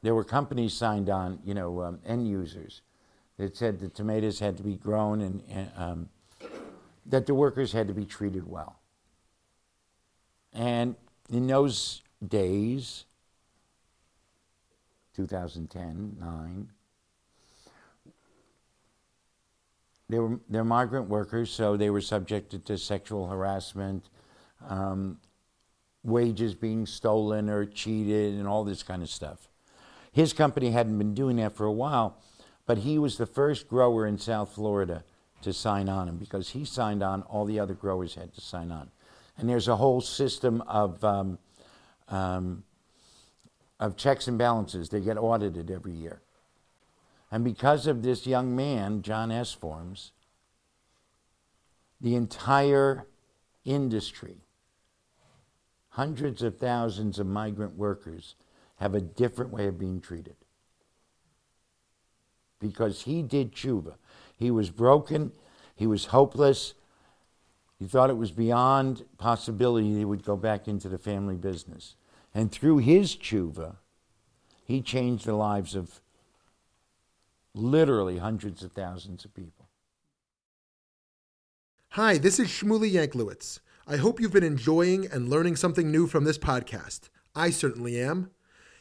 [0.03, 2.83] there were companies signed on, you know, um, end users,
[3.37, 6.09] that said the tomatoes had to be grown and, and um,
[7.07, 8.77] that the workers had to be treated well.
[10.53, 10.95] And
[11.27, 13.05] in those days,
[15.15, 16.69] 2010, 9,
[20.07, 24.07] they were they're migrant workers, so they were subjected to sexual harassment,
[24.69, 25.17] um,
[26.05, 29.49] wages being stolen or cheated, and all this kind of stuff.
[30.11, 32.17] His company hadn't been doing that for a while,
[32.65, 35.03] but he was the first grower in South Florida
[35.41, 38.71] to sign on, and because he signed on, all the other growers had to sign
[38.71, 38.91] on.
[39.37, 41.37] And there's a whole system of um,
[42.07, 42.63] um,
[43.79, 44.89] of checks and balances.
[44.89, 46.21] They get audited every year.
[47.31, 50.11] And because of this young man, Jon Esformes,
[51.99, 53.07] the entire
[53.65, 54.44] industry,
[55.95, 58.35] hundreds of thousands of migrant workers,
[58.75, 60.35] have a different way of being treated.
[62.59, 63.93] Because he did tshuva.
[64.37, 65.31] He was broken,
[65.73, 66.73] he was hopeless,
[67.79, 71.95] he thought it was beyond possibility he would go back into the family business.
[72.33, 73.77] And through his tshuva,
[74.65, 76.01] he changed the lives of
[77.53, 79.69] literally hundreds of thousands of people.
[81.91, 83.59] Hi, this is Shmuly Yanklowitz.
[83.87, 87.09] I hope you've been enjoying and learning something new from this podcast.
[87.35, 88.31] I certainly am.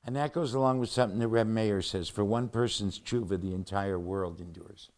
[0.06, 3.54] And that goes along with something that Reb Meir says for one person's tshuva, the
[3.54, 4.92] entire world endures.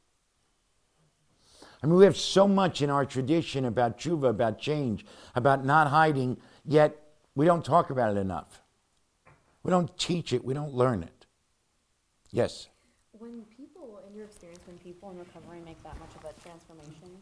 [1.81, 5.87] I mean, we have so much in our tradition about tshuva, about change, about not
[5.87, 8.61] hiding, yet we don't talk about it enough.
[9.63, 11.25] We don't teach it, we don't learn it.
[12.31, 12.67] Yes?
[13.11, 17.21] When people, in your experience, when people in recovery make that much of a transformation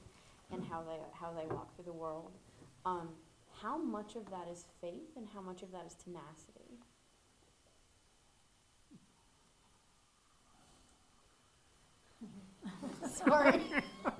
[0.53, 2.31] in how they, how they walk through the world,
[2.85, 3.09] um,
[3.61, 6.79] how much of that is faith and how much of that is tenacity?
[13.11, 13.61] Sorry.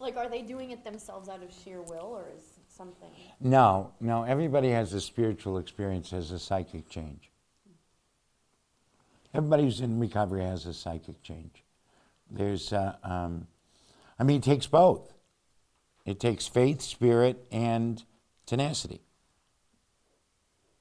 [0.00, 3.10] like, are they doing it themselves out of sheer will, or is it something?
[3.40, 7.30] No, no, everybody has a spiritual experience, has a psychic change.
[9.34, 11.64] Everybody who's in recovery has a psychic change.
[12.30, 13.46] There's, uh, um,
[14.18, 15.12] I mean, it takes both.
[16.06, 18.02] It takes faith, spirit, and
[18.46, 19.02] tenacity.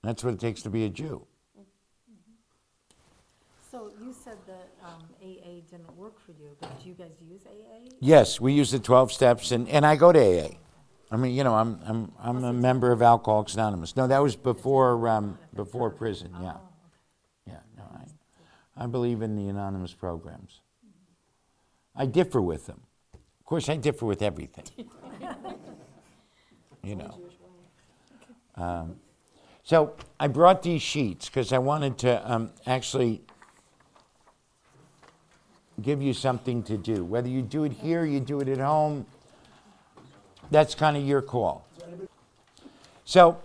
[0.04, 1.26] That's what it takes to be a Jew.
[3.70, 7.42] So you said that um, AA didn't work for you, but do you guys use
[7.46, 7.90] AA?
[8.00, 10.50] Yes, we use the 12 steps, and, and I go to AA.
[11.10, 13.96] I mean, you know, I'm, I'm, I'm a member of Alcoholics Anonymous.
[13.96, 16.58] No, that was before, um, before prison, yeah.
[17.46, 20.60] Yeah, no, I, I believe in the anonymous programs.
[21.96, 22.82] I differ with them.
[23.14, 24.66] Of course, I differ with everything.
[26.84, 27.22] you know.
[28.56, 28.98] Um,
[29.64, 33.22] so I brought these sheets because I wanted to um, actually
[35.82, 37.04] give you something to do.
[37.04, 39.06] Whether you do it here, you do it at home,
[40.52, 41.66] that's kind of your call.
[43.06, 43.38] So,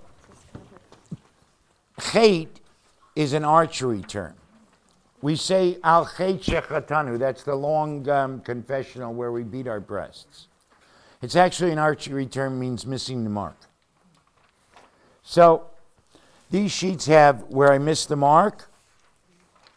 [2.01, 2.49] chet
[3.15, 4.35] is an archery term.
[5.21, 7.19] We say al chet shechatanu.
[7.19, 10.49] That's the long um, confessional where we beat our breasts.
[11.23, 13.57] It's actually an archery term means missing the mark.
[15.23, 15.67] So
[16.51, 18.69] these sheets have where I missed the mark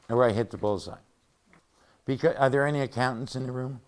[0.10, 0.98] and where I hit the bullseye.
[2.06, 3.82] Because are there any accountants in the room?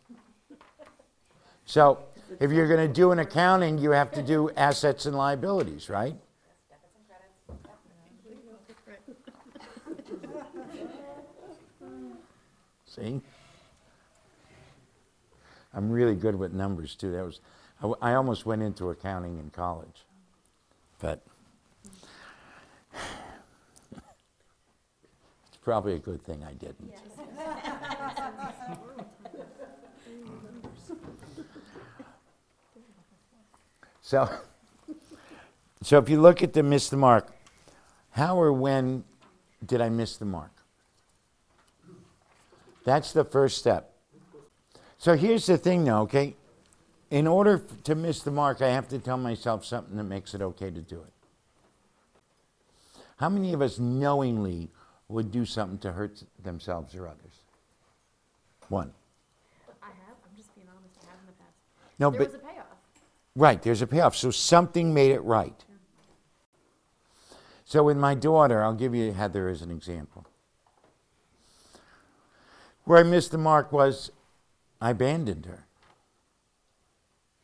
[1.66, 2.00] So
[2.40, 6.16] if you're going to do an accounting, you have to do assets and liabilities, right?
[12.86, 13.22] See?
[15.74, 17.12] I'm really good with numbers too.
[17.12, 17.40] That was,
[17.84, 20.06] I, I almost went into accounting in college,
[21.00, 21.22] but
[23.94, 24.02] it's
[25.62, 26.92] probably a good thing I didn't.
[34.08, 34.30] So,
[35.84, 37.28] so if you look at the miss the mark,
[38.12, 39.04] how or when
[39.66, 40.52] did I miss the mark?
[42.86, 43.92] That's the first step.
[44.98, 46.38] So here's the thing, though, okay?
[47.12, 50.42] In order to miss the mark, I have to tell myself something that makes it
[50.42, 51.12] okay to do it.
[53.18, 54.70] How many of us knowingly
[55.10, 57.42] would do something to hurt themselves or others?
[58.70, 58.94] One.
[59.84, 61.58] I have, I'm just being honest, I have in the past.
[62.00, 62.47] No, There but was a payoff.
[63.38, 64.16] Right, there's a payoff.
[64.16, 65.64] So something made it right.
[67.66, 70.26] So with my daughter, I'll give you Heather as an example.
[72.86, 74.10] Where I missed the mark was
[74.82, 75.68] I abandoned her.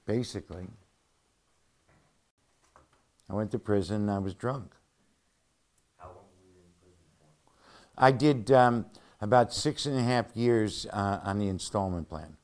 [0.08, 0.66] Basically.
[3.30, 4.10] I went to prison.
[4.10, 4.74] I was drunk.
[5.98, 8.04] How long were you in prison for?
[8.04, 8.88] I did um,
[9.22, 12.38] about six and a half years uh, on the installment plan.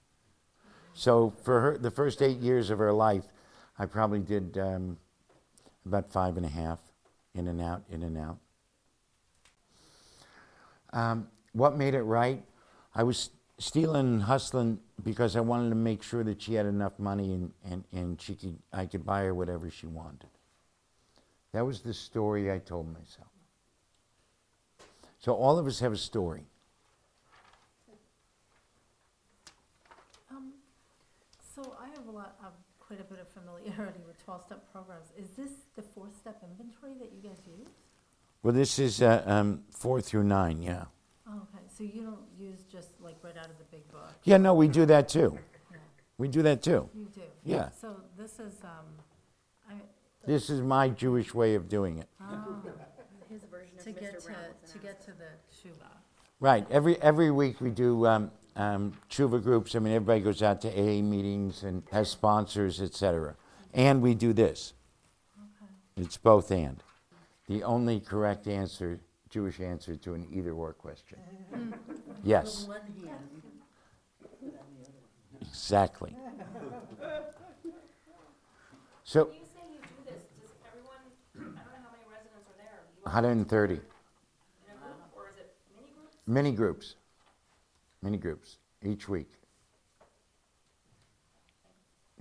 [0.93, 3.23] So for her, the first eight years of her life,
[3.80, 4.97] I probably did um,
[5.86, 6.80] about five and a half,
[7.34, 8.38] in and out, in and out.
[10.91, 12.43] Um, what made it right?
[12.93, 16.99] I was stealing and hustling because I wanted to make sure that she had enough
[16.99, 20.30] money and, and, and she could, I could buy her whatever she wanted.
[21.53, 23.27] That was the story I told myself.
[25.19, 26.43] So all of us have a story.
[30.32, 30.53] Um,
[31.55, 32.53] so I have a lot, of
[32.89, 35.09] quite a bit of familiarity with twelve-step programs.
[35.15, 37.67] Is this the four-step inventory that you guys use?
[38.41, 40.85] Well, this is uh, um, four through nine, yeah.
[41.27, 44.11] Oh, okay, so you don't use just like right out of the big book?
[44.23, 45.37] Yeah, no, we do that too.
[45.71, 45.77] Yeah.
[46.17, 46.89] We do that too.
[46.95, 47.21] You do?
[47.45, 47.69] Yeah.
[47.79, 48.87] So this is, um,
[49.69, 49.73] I,
[50.25, 52.07] This is my Jewish way of doing it.
[52.19, 52.57] oh,
[53.29, 54.21] His version of to get Mr.
[54.21, 54.37] to, Brown
[54.71, 55.91] to get to the tshuva.
[56.39, 56.65] Right.
[56.71, 59.74] Every every week we do um, um, tshuva groups.
[59.74, 63.36] I mean, everybody goes out to AA meetings and has sponsors, etc.
[63.74, 64.74] And we do this.
[65.38, 66.03] Okay.
[66.03, 66.84] It's both and.
[67.47, 68.99] The only correct answer,
[69.30, 71.18] Jewish answer to an either or question.
[72.24, 72.68] yes.
[75.41, 76.16] Exactly.
[79.03, 81.01] So, When you say you do this, does everyone,
[81.34, 83.86] I don't know how many residents are there, 130 group,
[85.18, 86.28] or is it mini groups?
[86.28, 86.95] mini groups,
[88.01, 89.31] mini groups each week.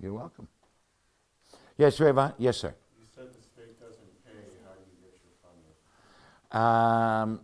[0.01, 0.49] You're welcome.
[1.77, 2.35] Yes, Reva.
[2.39, 2.75] Yes, sir.
[2.99, 4.33] You said the state doesn't pay,
[4.65, 5.35] how do you get your
[6.51, 7.31] funding?
[7.31, 7.41] Um,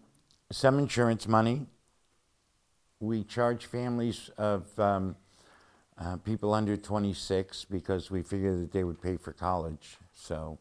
[0.51, 1.67] some insurance money.
[3.01, 5.17] We charge families of um,
[5.99, 9.99] uh, people under 26 because we figure that they would pay for college.
[10.15, 10.59] So,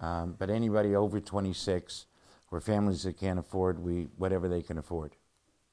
[0.00, 2.06] um, but anybody over 26
[2.50, 5.16] or families that can't afford, we whatever they can afford.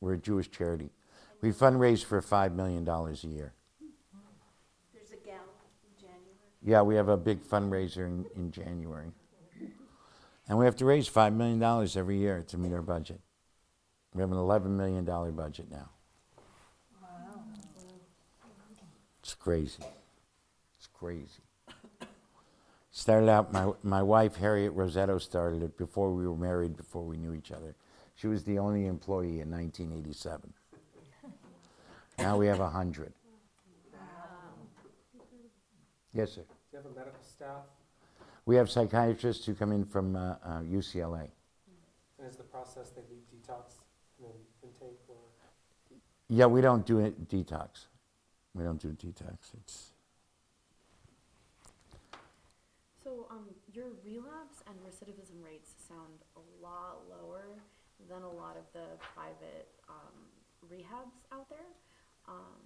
[0.01, 0.89] We're a Jewish charity.
[1.41, 3.53] We fundraise for five million dollars a year.
[4.93, 5.39] There's a gala
[5.83, 6.35] in January.
[6.61, 9.11] Yeah, we have a big fundraiser in, in January.
[10.49, 11.63] And we have to raise $5 million
[11.95, 13.21] every year to meet our budget.
[14.13, 15.89] We have an $11 million budget now.
[17.01, 17.07] Wow.
[19.23, 19.83] It's crazy.
[20.77, 21.43] It's crazy.
[22.91, 27.15] Started out, my, my wife, Harriet Rosetto, started it before we were married, before we
[27.15, 27.73] knew each other.
[28.21, 30.53] She was the only employee in 1987.
[32.19, 33.13] Now we have 100.
[36.13, 36.41] Yes, sir.
[36.41, 37.63] Do you have a medical staff?
[38.45, 41.29] We have psychiatrists who come in from uh, uh, UCLA.
[42.19, 43.79] And is the process they leave detox
[44.19, 45.15] and then intake or?
[46.29, 47.87] Yeah, we don't do it detox.
[48.53, 49.55] We don't do detox.
[49.57, 49.93] It's
[53.03, 57.57] So, um, your relapse and recidivism rates sound a lot lower
[58.11, 58.85] than a lot of the
[59.15, 60.15] private, um,
[60.67, 61.71] rehabs out there.
[62.27, 62.59] Um,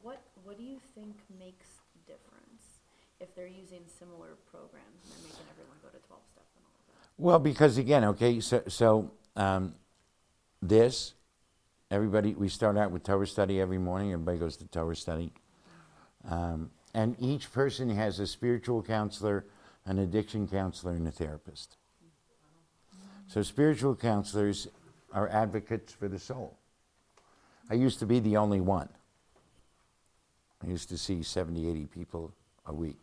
[0.00, 2.80] what, what do you think makes the difference
[3.20, 6.72] if they're using similar programs and they're making everyone go to twelve step and all
[6.72, 7.22] of that?
[7.22, 8.40] well because again, okay.
[8.40, 9.74] So so um,
[10.60, 11.14] this
[11.90, 14.12] everybody we start out with Torah study every morning.
[14.12, 15.32] Everybody goes to Torah study,
[16.28, 19.44] um, and each person has a spiritual counselor,
[19.86, 21.76] an addiction counselor, and a therapist.
[23.32, 24.68] So spiritual counselors
[25.10, 26.58] are advocates for the soul.
[27.70, 28.90] I used to be the only one.
[30.62, 32.34] I used to see 70, 80 people
[32.66, 33.00] a week.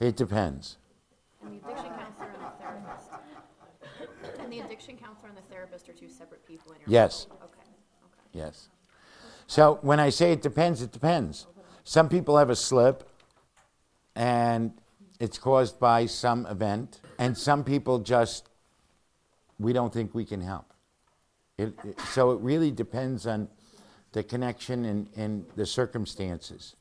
[0.00, 0.76] It depends.
[1.42, 3.08] And the addiction counselor and the therapist.
[4.38, 7.26] And the addiction counselor and the therapist are two separate people in your Yes.
[7.30, 8.28] Okay, okay.
[8.34, 8.68] Yes.
[9.46, 11.46] So when I say it depends, it depends.
[11.84, 13.08] Some people have a slip
[14.14, 14.74] and
[15.18, 18.50] it's caused by some event, and some people just,
[19.58, 20.72] we don't think we can help.
[21.58, 23.48] It, it- so it really depends on
[24.12, 26.76] the connection and, and the circumstances.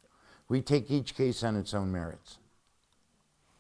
[0.48, 2.38] We take each case on its own merits.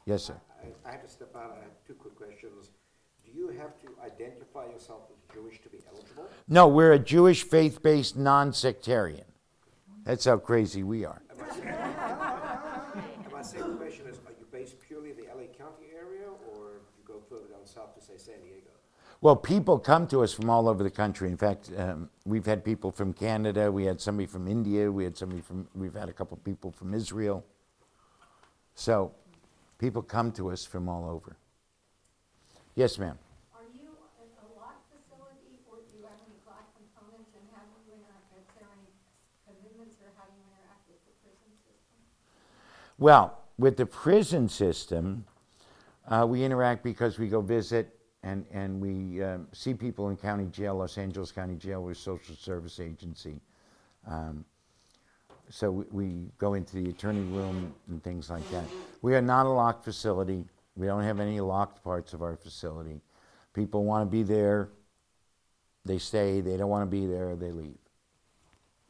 [0.06, 0.36] Yes, sir.
[0.62, 1.58] I, I have to step out.
[1.60, 2.70] I have two quick questions.
[3.26, 6.28] Do you have to identify yourself as Jewish to be eligible?
[6.48, 9.26] No, we're a Jewish faith based non sectarian.
[10.04, 11.22] That's how crazy we are.
[13.26, 16.82] And my second question is, are you based purely in the LA County area, or
[16.98, 18.70] you go further down south to say San Diego?
[19.26, 21.30] Well, people come to us from all over the country.
[21.30, 23.72] In fact, um, we've had people from Canada.
[23.72, 24.92] We had somebody from India.
[24.92, 25.68] We had somebody from.
[25.74, 27.44] We've had a couple people from Israel.
[28.76, 29.14] So,
[29.80, 31.38] people come to us from all over.
[32.76, 33.18] Yes, ma'am.
[33.56, 36.38] Are you a facility, or do you have any
[36.78, 38.94] components, and how do you interact, is there any
[39.50, 41.98] commitments, or how do you interact with the prison system?
[43.00, 45.26] Well, with the prison system,
[46.08, 47.92] uh, we interact because we go visit
[48.26, 52.36] and, and we um, see people in county jail, Los Angeles County Jail, we're social
[52.36, 53.40] service agency.
[54.08, 54.44] Um,
[55.50, 58.64] so we, we go into the attorney room and things like that.
[59.04, 60.44] We are not a locked facility.
[60.76, 63.00] We don't have any locked parts of our facility.
[63.54, 64.70] People want to be there,
[65.86, 66.42] they stay.
[66.42, 67.78] They don't want to be there, they leave.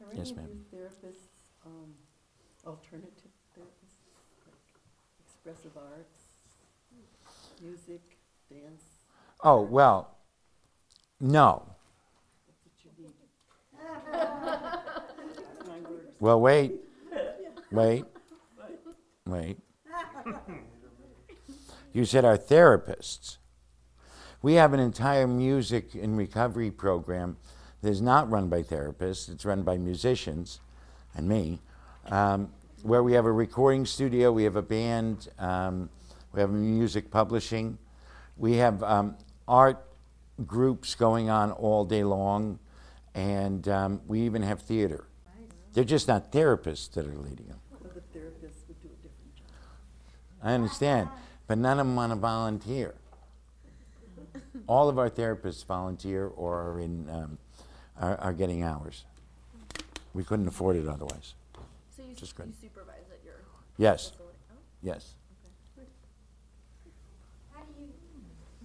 [0.01, 0.47] Are Yes, any of ma'am.
[0.47, 1.27] these therapists,
[1.65, 1.93] um,
[2.65, 3.11] alternative
[3.53, 3.99] therapists,
[4.47, 4.55] like
[5.25, 6.23] expressive arts,
[7.61, 8.01] music,
[8.49, 8.84] dance,
[9.47, 10.09] Oh, well,
[11.19, 11.61] no.
[16.19, 16.73] Well, wait,
[17.71, 18.05] wait,
[19.27, 19.57] wait.
[21.93, 23.37] You said our therapists.
[24.41, 27.37] We have an entire music and recovery program
[27.83, 30.59] that is not run by therapists, it's run by musicians
[31.15, 31.59] and me,
[32.07, 35.87] um, where we have a recording studio, we have a band, um,
[36.33, 37.77] we have music publishing,
[38.37, 39.15] we have um,
[39.47, 39.85] art
[40.45, 42.59] groups going on all day long,
[43.13, 45.05] and um, we even have theater.
[45.73, 47.59] They're just not therapists that are leading them.
[47.71, 49.47] Well, the therapists would do a different job.
[50.41, 51.09] I understand,
[51.47, 52.95] but none of them want to volunteer.
[54.67, 57.37] All of our therapists volunteer or are in um,
[57.99, 59.05] are, are getting hours.
[60.13, 61.33] We couldn't afford it otherwise.
[61.95, 63.35] So you, Just you supervise at your
[63.77, 64.37] Yes, facility?
[64.51, 65.13] Oh, yes.
[67.53, 67.89] How do you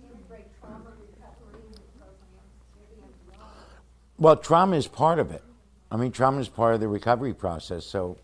[0.02, 2.46] integrate trauma recovery in the program,
[2.78, 3.50] maybe and beyond?
[4.20, 5.42] Well, trauma is part of it.
[5.90, 7.86] I mean, trauma is part of the recovery process.
[7.86, 8.18] So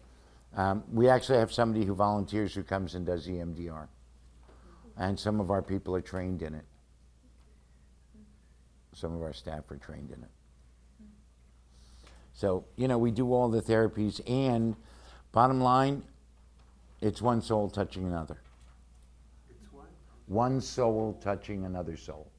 [0.55, 3.88] um, we actually have somebody who volunteers who comes and does EMDR,
[4.99, 6.66] and some of our people are trained in it.
[8.92, 10.30] Some of our staff are trained in it.
[12.34, 14.76] So you know, we do all the therapies, and
[15.32, 16.03] bottom line,
[17.01, 18.36] it's one soul touching another.
[19.49, 19.86] It's what?
[20.26, 22.30] one soul touching another soul.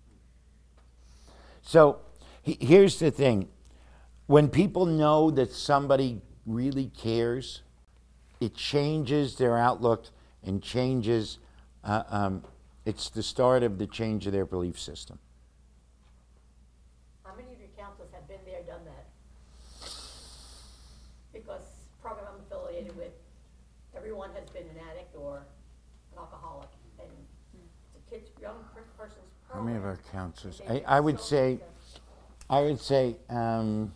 [1.63, 1.99] So
[2.47, 3.49] here's the thing
[4.27, 7.61] when people know that somebody really cares,
[8.39, 10.07] it changes their outlook
[10.43, 11.39] and changes,
[11.83, 12.43] uh, um,
[12.85, 15.19] it's the start of the change of their belief system.
[17.23, 19.07] How many of your counselors have been there, done that?
[21.33, 21.63] Because
[22.01, 23.11] program I'm affiliated with,
[23.95, 26.69] everyone has been an addict or an alcoholic,
[26.99, 27.09] and
[27.53, 29.23] it's a kid's, young per- person's
[29.53, 30.61] How many of our counselors?
[30.69, 31.59] I, I would say.
[32.49, 33.91] I would say, um,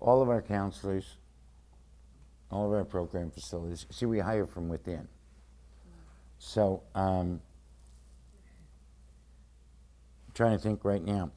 [0.00, 1.16] all of our counselors,
[2.50, 3.86] all of our program facilities.
[3.90, 5.06] See, we hire from within.
[6.38, 7.40] So, um,
[10.34, 11.30] trying to think right now.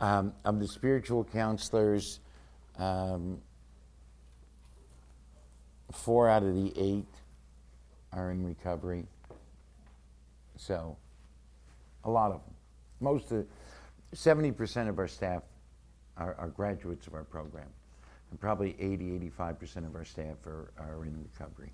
[0.00, 2.20] Um, of the spiritual counselors,
[2.78, 3.40] um,
[5.92, 7.06] four out of the eight
[8.12, 9.06] are in recovery.
[10.56, 10.96] So,
[12.04, 12.49] a lot of them.
[13.00, 13.46] Most of,
[14.12, 15.42] seventy percent of our staff
[16.16, 17.68] are, are graduates of our program,
[18.30, 21.72] and probably 80, 85 percent of our staff are, are in recovery.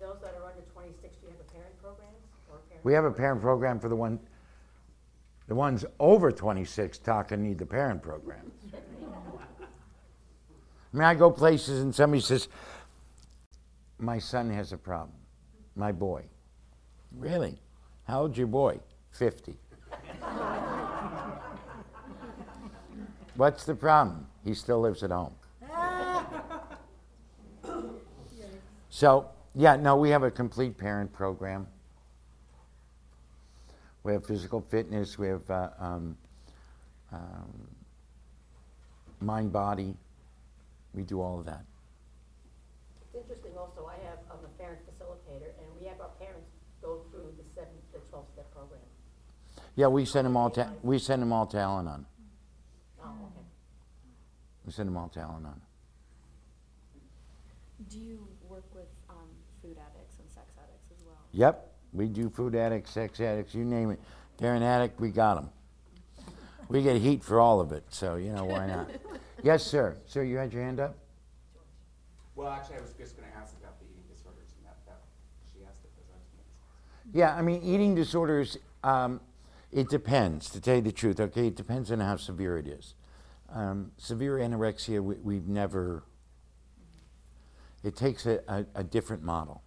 [0.00, 2.08] Those that are under twenty-six, do you have a parent program
[2.50, 2.84] or parent?
[2.84, 4.18] We have a parent program for the one,
[5.46, 8.50] the ones over twenty-six talk and need the parent program.
[10.92, 12.48] I mean, I go places and somebody says,
[13.98, 15.16] "My son has a problem,
[15.76, 16.24] my boy."
[17.16, 17.60] Really?
[18.04, 18.80] How old's your boy?
[19.10, 19.56] Fifty.
[23.36, 24.26] What's the problem?
[24.44, 25.34] He still lives at home.
[28.90, 31.66] So, yeah, no, we have a complete parent program.
[34.04, 36.16] We have physical fitness, we have uh, um,
[37.10, 37.68] um,
[39.20, 39.96] mind body.
[40.92, 41.64] We do all of that.
[43.00, 47.00] It's interesting also, I have, I'm a parent facilitator, and we have our parents go
[47.10, 48.80] through the seven, the twelve-step program.
[49.74, 52.06] Yeah, we send them all to we send them all to Al-Anon.
[52.06, 52.13] Oh, okay.
[54.64, 55.60] We send them all to Al-Anon.
[57.90, 59.16] Do you work with um,
[59.60, 61.18] food addicts and sex addicts as well?
[61.32, 64.00] Yep, we do food addicts, sex addicts, you name it.
[64.38, 65.50] They're an addict, we got them.
[66.68, 68.90] We get heat for all of it, so you know why not?
[69.42, 69.96] yes, sir.
[70.06, 70.96] Sir, you had your hand up.
[72.34, 75.02] Well, actually, I was just gonna ask about the eating disorders, and that, that,
[75.52, 79.20] she asked it, because I was gonna Yeah, I mean, eating disorders, um,
[79.70, 81.48] it depends, to tell you the truth, okay?
[81.48, 82.94] It depends on how severe it is.
[83.54, 86.02] Um, severe anorexia, we, we've never,
[87.84, 89.62] it takes a, a, a different model.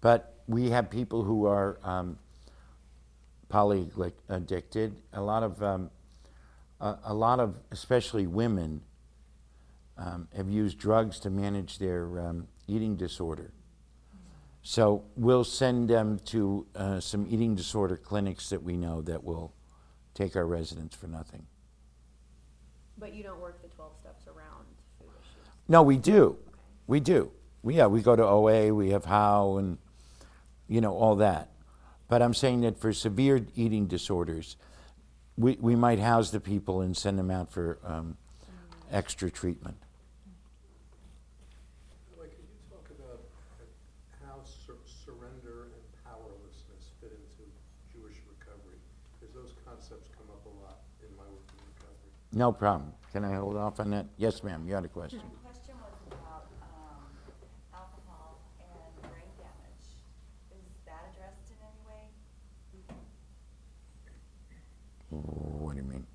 [0.00, 2.18] But we have people who are um,
[3.48, 4.94] polyaddicted.
[5.12, 5.90] A lot of, um,
[6.80, 8.82] a, a lot of, especially women,
[9.96, 13.52] um, have used drugs to manage their um, eating disorder.
[14.62, 19.54] So we'll send them to uh, some eating disorder clinics that we know that will
[20.14, 21.46] take our residents for nothing.
[22.98, 24.66] But you don't work the twelve steps around
[24.98, 25.48] food issues.
[25.68, 26.36] No, we do.
[26.86, 27.30] We do.
[27.62, 29.78] We, yeah, we go to OA, we have HOW, and,
[30.68, 31.50] you know, all that.
[32.08, 34.56] But I'm saying that for severe eating disorders,
[35.38, 38.16] we, we might house the people and send them out for um,
[38.90, 39.76] extra treatment.
[42.18, 43.22] Like, could you talk about
[44.26, 47.48] how sur- surrender and powerlessness fit into
[47.94, 48.76] Jewish recovery?
[49.18, 52.12] Because those concepts come up a lot in my work in recovery.
[52.32, 52.92] No problem.
[53.12, 54.06] Can I hold off on that?
[54.16, 55.20] Yes, ma'am, you had a question.
[55.20, 57.04] My question was about um,
[57.76, 59.84] alcohol and brain damage.
[60.56, 62.08] Is that addressed in any way?
[65.12, 66.06] What do you mean?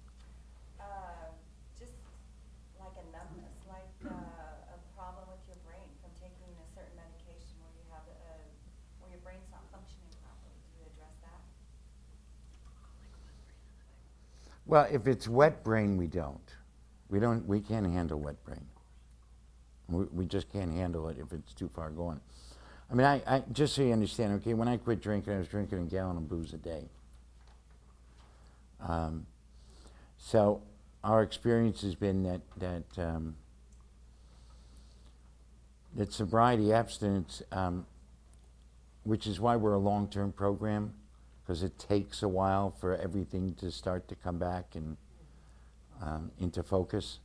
[0.82, 1.30] Uh,
[1.78, 1.94] Just
[2.82, 7.62] like a numbness, like uh, a problem with your brain from taking a certain medication
[7.62, 8.42] where you have a,
[9.06, 10.58] where your brain's not functioning properly.
[10.74, 11.42] Do you address that?
[14.68, 16.42] Well, if it's wet brain, we don't.
[17.10, 17.48] We don't.
[17.48, 18.66] We can't handle wet brain.
[19.88, 22.20] We, we just can't handle it if it's too far gone.
[22.92, 24.34] I mean, I, I just so you understand.
[24.42, 26.90] Okay, when I quit drinking, I was drinking a gallon of booze a day.
[28.86, 29.26] Um,
[30.18, 30.62] so
[31.02, 33.36] our experience has been that that um,
[35.96, 37.86] that sobriety abstinence, um,
[39.04, 40.94] which is why we're a long-term program,
[41.48, 44.98] because it takes a while for everything to start to come back and
[46.02, 47.20] um, into focus.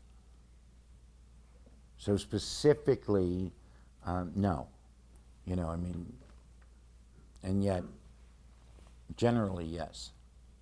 [1.99, 3.51] So specifically,
[4.07, 4.69] um, no,
[5.45, 6.13] you know, I mean,
[7.43, 7.83] and yet,
[9.17, 10.13] generally, yes.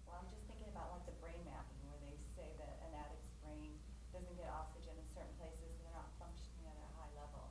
[0.09, 3.29] Well, I'm just thinking about like the brain mapping where they say that an addict's
[3.45, 3.77] brain
[4.17, 7.45] doesn't get oxygen in certain places and they're not functioning at a high level.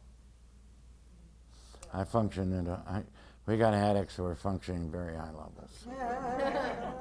[1.93, 3.01] I function at a, I,
[3.49, 5.87] we got addicts who are functioning very high levels.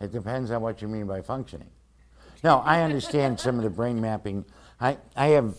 [0.00, 1.68] It depends on what you mean by functioning.
[2.42, 4.44] No, I understand some of the brain mapping.
[4.80, 5.54] I, I have.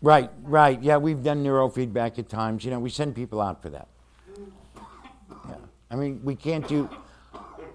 [0.00, 0.80] Right, right.
[0.80, 2.64] Yeah, we've done neurofeedback at times.
[2.64, 3.88] You know, we send people out for that.
[5.48, 5.56] Yeah.
[5.90, 6.88] I mean, we can't do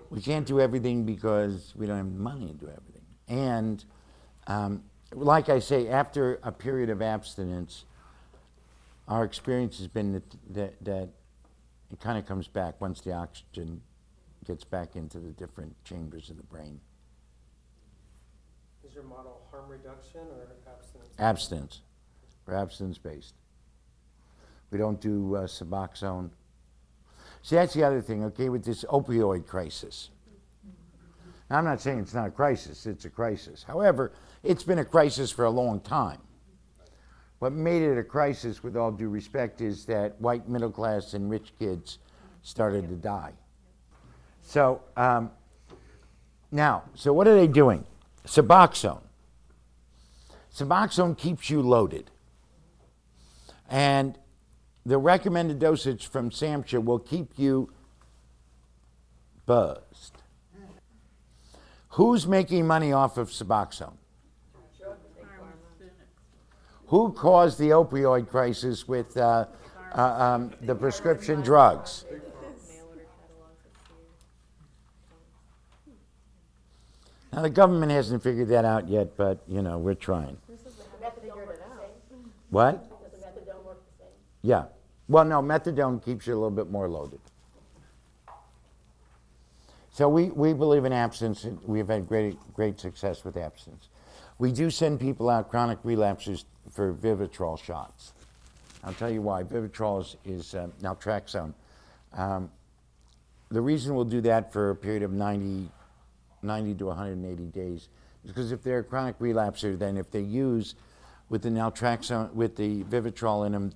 [0.10, 3.04] we can't do everything because we don't have money to do everything.
[3.28, 3.84] And
[4.48, 7.84] um, like I say, after a period of abstinence,
[9.08, 11.10] our experience has been that that, that
[11.92, 13.82] it kind of comes back once the oxygen
[14.46, 16.80] gets back into the different chambers of the brain.
[18.88, 21.14] Is your model harm reduction or abstinence?
[21.20, 21.82] Abstinence.
[22.46, 23.34] We're abstinence based.
[24.72, 26.30] We don't do uh, Suboxone.
[27.42, 30.10] See, that's the other thing, okay, with this opioid crisis.
[31.50, 33.64] Now, I'm not saying it's not a crisis, it's a crisis.
[33.64, 34.12] However,
[34.44, 36.20] it's been a crisis for a long time.
[37.40, 41.30] What made it a crisis, with all due respect, is that white middle class and
[41.30, 42.00] rich kids
[42.42, 43.34] started to die.
[44.42, 45.32] So, um,
[46.52, 47.86] now, so what are they doing?
[48.26, 49.02] Suboxone.
[50.56, 52.10] Suboxone keeps you loaded.
[53.70, 54.18] And
[54.86, 57.70] the recommended dosage from SAMHSA will keep you
[59.46, 60.14] buzzed.
[61.90, 63.98] Who's making money off of Suboxone?
[66.88, 69.46] Who caused the opioid crisis with uh,
[69.94, 72.06] uh, um, the prescription drugs?
[77.34, 80.38] Now, the government hasn't figured that out yet, but, you know, we're trying.
[82.50, 82.90] What?
[84.42, 84.66] Yeah.
[85.10, 87.20] Well, no, methadone keeps you a little bit more loaded.
[89.92, 91.46] So we, we believe in abstinence.
[91.66, 93.90] We've had great, great success with abstinence.
[94.40, 98.14] We do send people out, chronic relapsers, for Vivitrol shots.
[98.84, 99.44] I'll tell you why.
[99.44, 101.54] Vivitrol is, is uh, naltrexone.
[102.14, 102.52] Um,
[103.50, 105.70] the reason we'll do that for a period of 90,
[106.42, 107.90] 90 to 180 days
[108.24, 110.76] is because if they're a chronic relapser, then if they use
[111.30, 113.74] with the naltrexone, with the Vivitrol in them,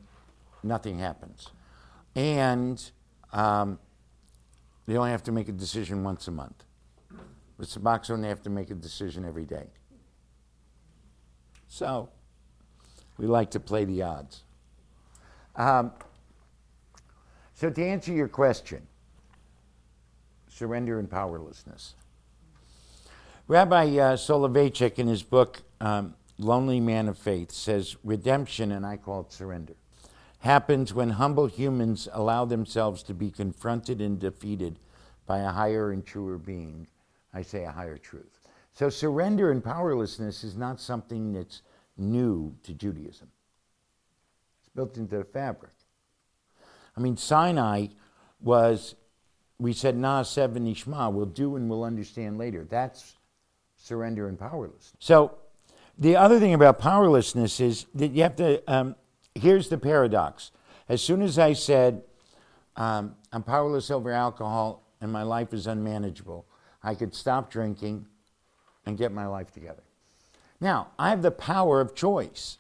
[0.64, 1.50] nothing happens.
[2.16, 2.92] And
[3.34, 3.80] um,
[4.86, 6.64] they only have to make a decision once a month.
[7.58, 9.68] With Suboxone, they have to make a decision every day.
[11.74, 12.10] So,
[13.18, 14.44] we like to play the odds.
[15.56, 15.94] Um,
[17.54, 18.86] so, to answer your question,
[20.50, 21.94] surrender and powerlessness.
[23.48, 28.98] Rabbi uh, Soloveitchik, in his book um, Lonely Man of Faith, says redemption, and I
[28.98, 29.76] call it surrender,
[30.40, 34.78] happens when humble humans allow themselves to be confronted and defeated
[35.26, 36.88] by a higher and truer being.
[37.34, 38.41] I say a higher truth.
[38.74, 41.62] So surrender and powerlessness is not something that's
[41.98, 43.30] new to Judaism.
[44.62, 45.74] It's built into the fabric.
[46.96, 47.88] I mean, Sinai
[48.40, 48.96] was,
[49.60, 52.66] we said, Na'aseh v'nishma, we'll do and we'll understand later.
[52.70, 53.16] That's
[53.78, 54.94] surrender and powerlessness.
[55.00, 55.38] So
[55.98, 58.96] the other thing about powerlessness is that you have to, um,
[59.36, 60.52] here's the paradox.
[60.90, 62.04] As soon as I said,
[62.76, 66.46] um, I'm powerless over alcohol and my life is unmanageable,
[66.84, 68.06] I could stop drinking
[68.86, 69.84] and get my life together.
[70.60, 72.58] Now, I have the power of choice.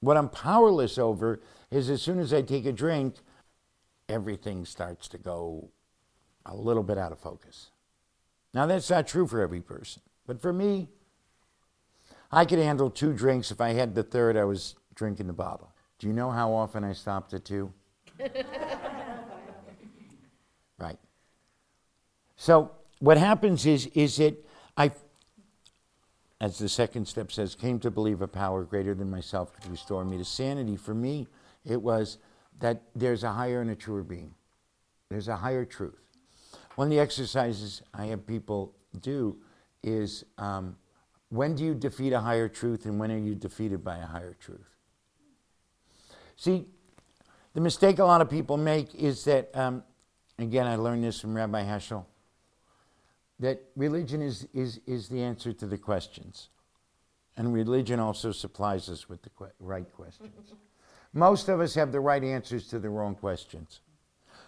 [0.00, 1.40] What I'm powerless over
[1.70, 3.16] is as soon as I take a drink,
[4.08, 5.68] everything starts to go
[6.44, 7.70] a little bit out of focus.
[8.52, 10.88] Now, that's not true for every person, but for me,
[12.32, 13.50] I could handle two drinks.
[13.50, 15.72] If I had the third, I was drinking the bottle.
[15.98, 17.72] Do you know how often I stopped at two?
[20.78, 20.98] right.
[22.36, 24.36] So what happens is, is that
[24.76, 24.92] I,
[26.40, 30.04] as the second step says, came to believe a power greater than myself could restore
[30.04, 30.76] me to sanity.
[30.76, 31.26] For me,
[31.64, 32.18] it was
[32.60, 34.34] that there's a higher and a truer being.
[35.10, 36.00] There's a higher truth.
[36.76, 39.36] One of the exercises I have people do
[39.82, 40.76] is um,
[41.28, 44.34] when do you defeat a higher truth and when are you defeated by a higher
[44.34, 44.68] truth?
[46.36, 46.66] See,
[47.52, 49.82] the mistake a lot of people make is that, um,
[50.38, 52.04] again, I learned this from Rabbi Heschel,
[53.40, 56.50] that religion is, is, is the answer to the questions.
[57.36, 60.52] And religion also supplies us with the que- right questions.
[61.12, 63.80] Most of us have the right answers to the wrong questions.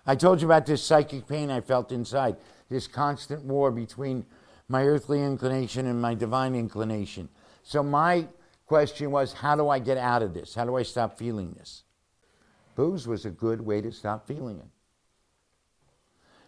[0.07, 2.37] I told you about this psychic pain I felt inside,
[2.69, 4.27] this constant war between
[4.69, 7.29] my earthly inclination and my divine inclination.
[7.63, 8.29] So my
[8.67, 10.55] question was, how do I get out of this?
[10.55, 11.85] How do I stop feeling this?
[12.75, 14.69] Booze was a good way to stop feeling it.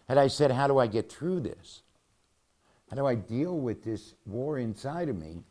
[0.07, 1.81] Had I said, how do I get through this?
[2.89, 5.43] How do I deal with this war inside of me?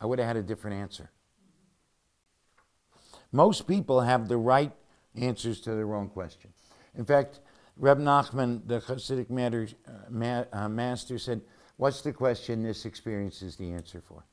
[0.00, 1.10] I would have had a different answer.
[3.32, 4.72] Most people have the right
[5.16, 6.54] answers to the wrong questions.
[6.94, 7.40] In fact,
[7.76, 11.40] Reb Nachman, the Hasidic matter, uh, ma- uh, master, said,
[11.76, 14.24] What's the question this experience is the answer for?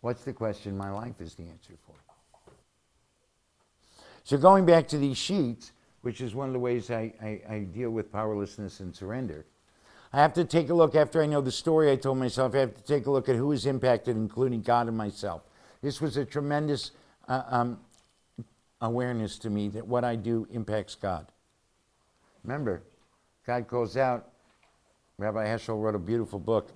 [0.00, 1.94] What's the question my life is the answer for?
[4.22, 5.72] So, going back to these sheets,
[6.02, 9.46] which is one of the ways I, I, I, deal with powerlessness and surrender,
[10.12, 12.54] I have to take a look after I know the story I told myself.
[12.54, 15.42] I have to take a look at who is impacted, including God and myself.
[15.82, 16.92] This was a tremendous
[17.28, 17.78] uh, um,
[18.80, 21.26] awareness to me that what I do impacts God.
[22.42, 22.82] Remember,
[23.46, 24.30] God calls out,
[25.18, 26.70] Rabbi Heschel wrote a beautiful book,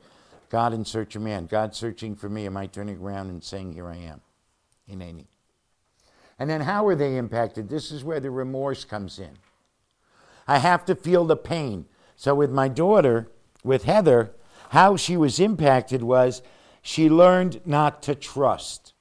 [0.50, 1.46] God in Search of Man.
[1.46, 2.44] God searching for me.
[2.46, 4.20] Am I turning around and saying, Here I am?
[4.90, 5.26] Hineni.
[6.38, 7.68] And then how are they impacted?
[7.68, 9.38] This is where the remorse comes in.
[10.46, 11.86] I have to feel the pain.
[12.22, 13.32] So with my daughter,
[13.64, 14.30] with Heather,
[14.68, 16.40] how she was impacted was
[16.80, 18.94] she learned not to trust.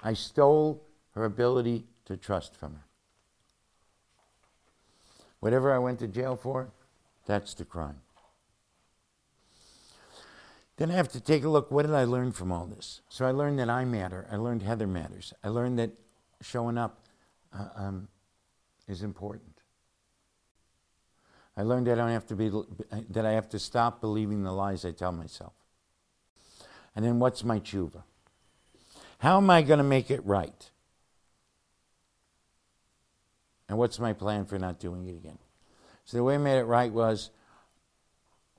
[0.00, 0.80] I stole
[1.16, 2.84] her ability to trust from her.
[5.40, 6.70] Whatever I went to jail for,
[7.26, 8.00] that's the crime.
[10.76, 13.00] Then I have to take a look what did I learn from all this?
[13.08, 14.28] So I learned that I matter.
[14.30, 15.34] I learned Heather matters.
[15.42, 15.90] I learned that
[16.42, 17.00] showing up
[17.52, 18.06] uh, um,
[18.86, 19.49] is important.
[21.56, 22.50] I learned that I don't have to be
[23.10, 25.52] that I have to stop believing the lies I tell myself.
[26.96, 28.02] And then what's my tshuva?
[29.18, 30.70] How am I going to make it right?
[33.68, 35.38] And what's my plan for not doing it again?
[36.04, 37.30] So the way I made it right was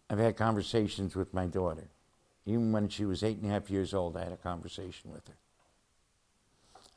[0.10, 1.90] I've had conversations with my daughter.
[2.46, 5.28] Even when she was eight and a half years old, I had a conversation with
[5.28, 5.38] her.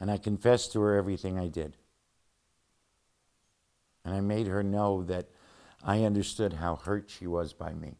[0.01, 1.77] And I confessed to her everything I did.
[4.05, 5.29] And I made her know that
[5.85, 7.97] I understood how hurt she was by me.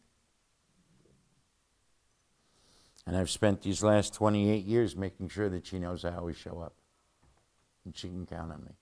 [3.07, 6.61] And I've spent these last 28 years making sure that she knows I always show
[6.61, 6.75] up.
[7.85, 8.73] And she can count on me.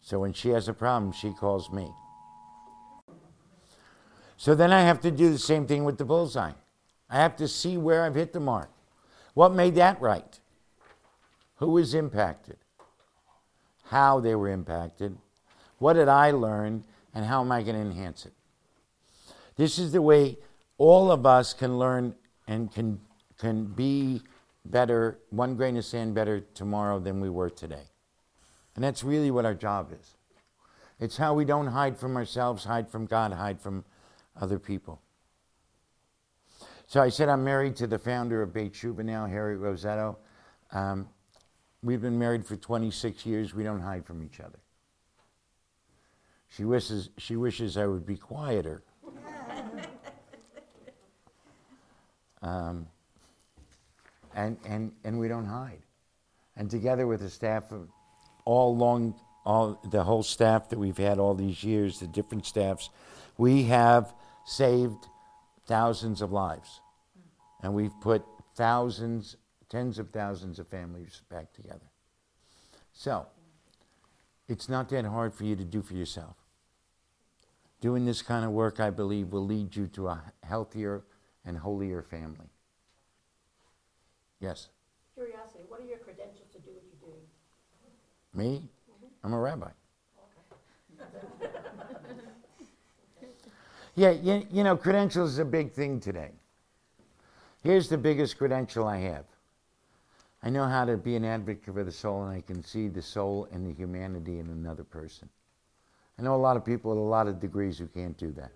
[0.00, 1.92] So when she has a problem, she calls me.
[4.38, 6.52] So then I have to do the same thing with the bullseye.
[7.10, 8.70] I have to see where I've hit the mark.
[9.34, 10.40] What made that right?
[11.56, 12.56] Who was impacted?
[13.84, 15.18] How they were impacted?
[15.78, 16.84] What did I learn?
[17.14, 18.32] And how am I going to enhance it?
[19.56, 20.38] This is the way
[20.78, 22.14] all of us can learn
[22.46, 23.00] and can,
[23.38, 24.22] can be
[24.64, 27.84] better, one grain of sand better tomorrow than we were today.
[28.74, 30.16] And that's really what our job is.
[30.98, 33.84] It's how we don't hide from ourselves, hide from God, hide from
[34.40, 35.00] other people.
[36.86, 40.18] So I said I'm married to the founder of Beit Tshuva now, Harry Rosetto.
[40.72, 41.08] Um,
[41.82, 43.54] we've been married for 26 years.
[43.54, 44.61] We don't hide from each other.
[46.56, 48.82] She wishes, she wishes I would be quieter.
[52.44, 52.88] Um,
[54.34, 55.78] and, and, and we don't hide.
[56.56, 57.88] And together with the staff of
[58.44, 59.14] all long,
[59.46, 62.90] all the whole staff that we've had all these years, the different staffs,
[63.38, 64.12] we have
[64.44, 65.06] saved
[65.66, 66.80] thousands of lives.
[67.62, 68.24] And we've put
[68.56, 69.36] thousands,
[69.68, 71.92] tens of thousands of families back together.
[72.92, 73.26] So,
[74.48, 76.41] it's not that hard for you to do for yourself.
[77.82, 81.02] Doing this kind of work, I believe, will lead you to a healthier
[81.44, 82.48] and holier family.
[84.40, 84.68] Yes?
[85.14, 87.22] Curiosity, what are your credentials to do what you're doing?
[88.34, 88.62] Me?
[88.62, 89.26] Mm-hmm.
[89.26, 89.70] I'm a rabbi.
[93.94, 96.30] Yeah, you, you know, credentials is a big thing today.
[97.62, 99.24] Here's the biggest credential I have
[100.42, 103.02] I know how to be an advocate for the soul, and I can see the
[103.02, 105.28] soul and the humanity in another person.
[106.18, 108.52] I know a lot of people with a lot of degrees who can't do that.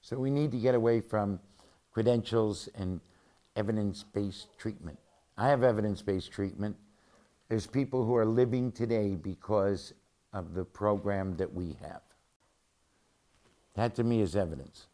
[0.00, 1.40] So we need to get away from
[1.92, 3.00] credentials and
[3.56, 4.98] evidence based treatment.
[5.36, 6.76] I have evidence based treatment.
[7.48, 9.92] There's people who are living today because
[10.32, 12.02] of the program that we have.
[13.74, 14.86] That to me is evidence.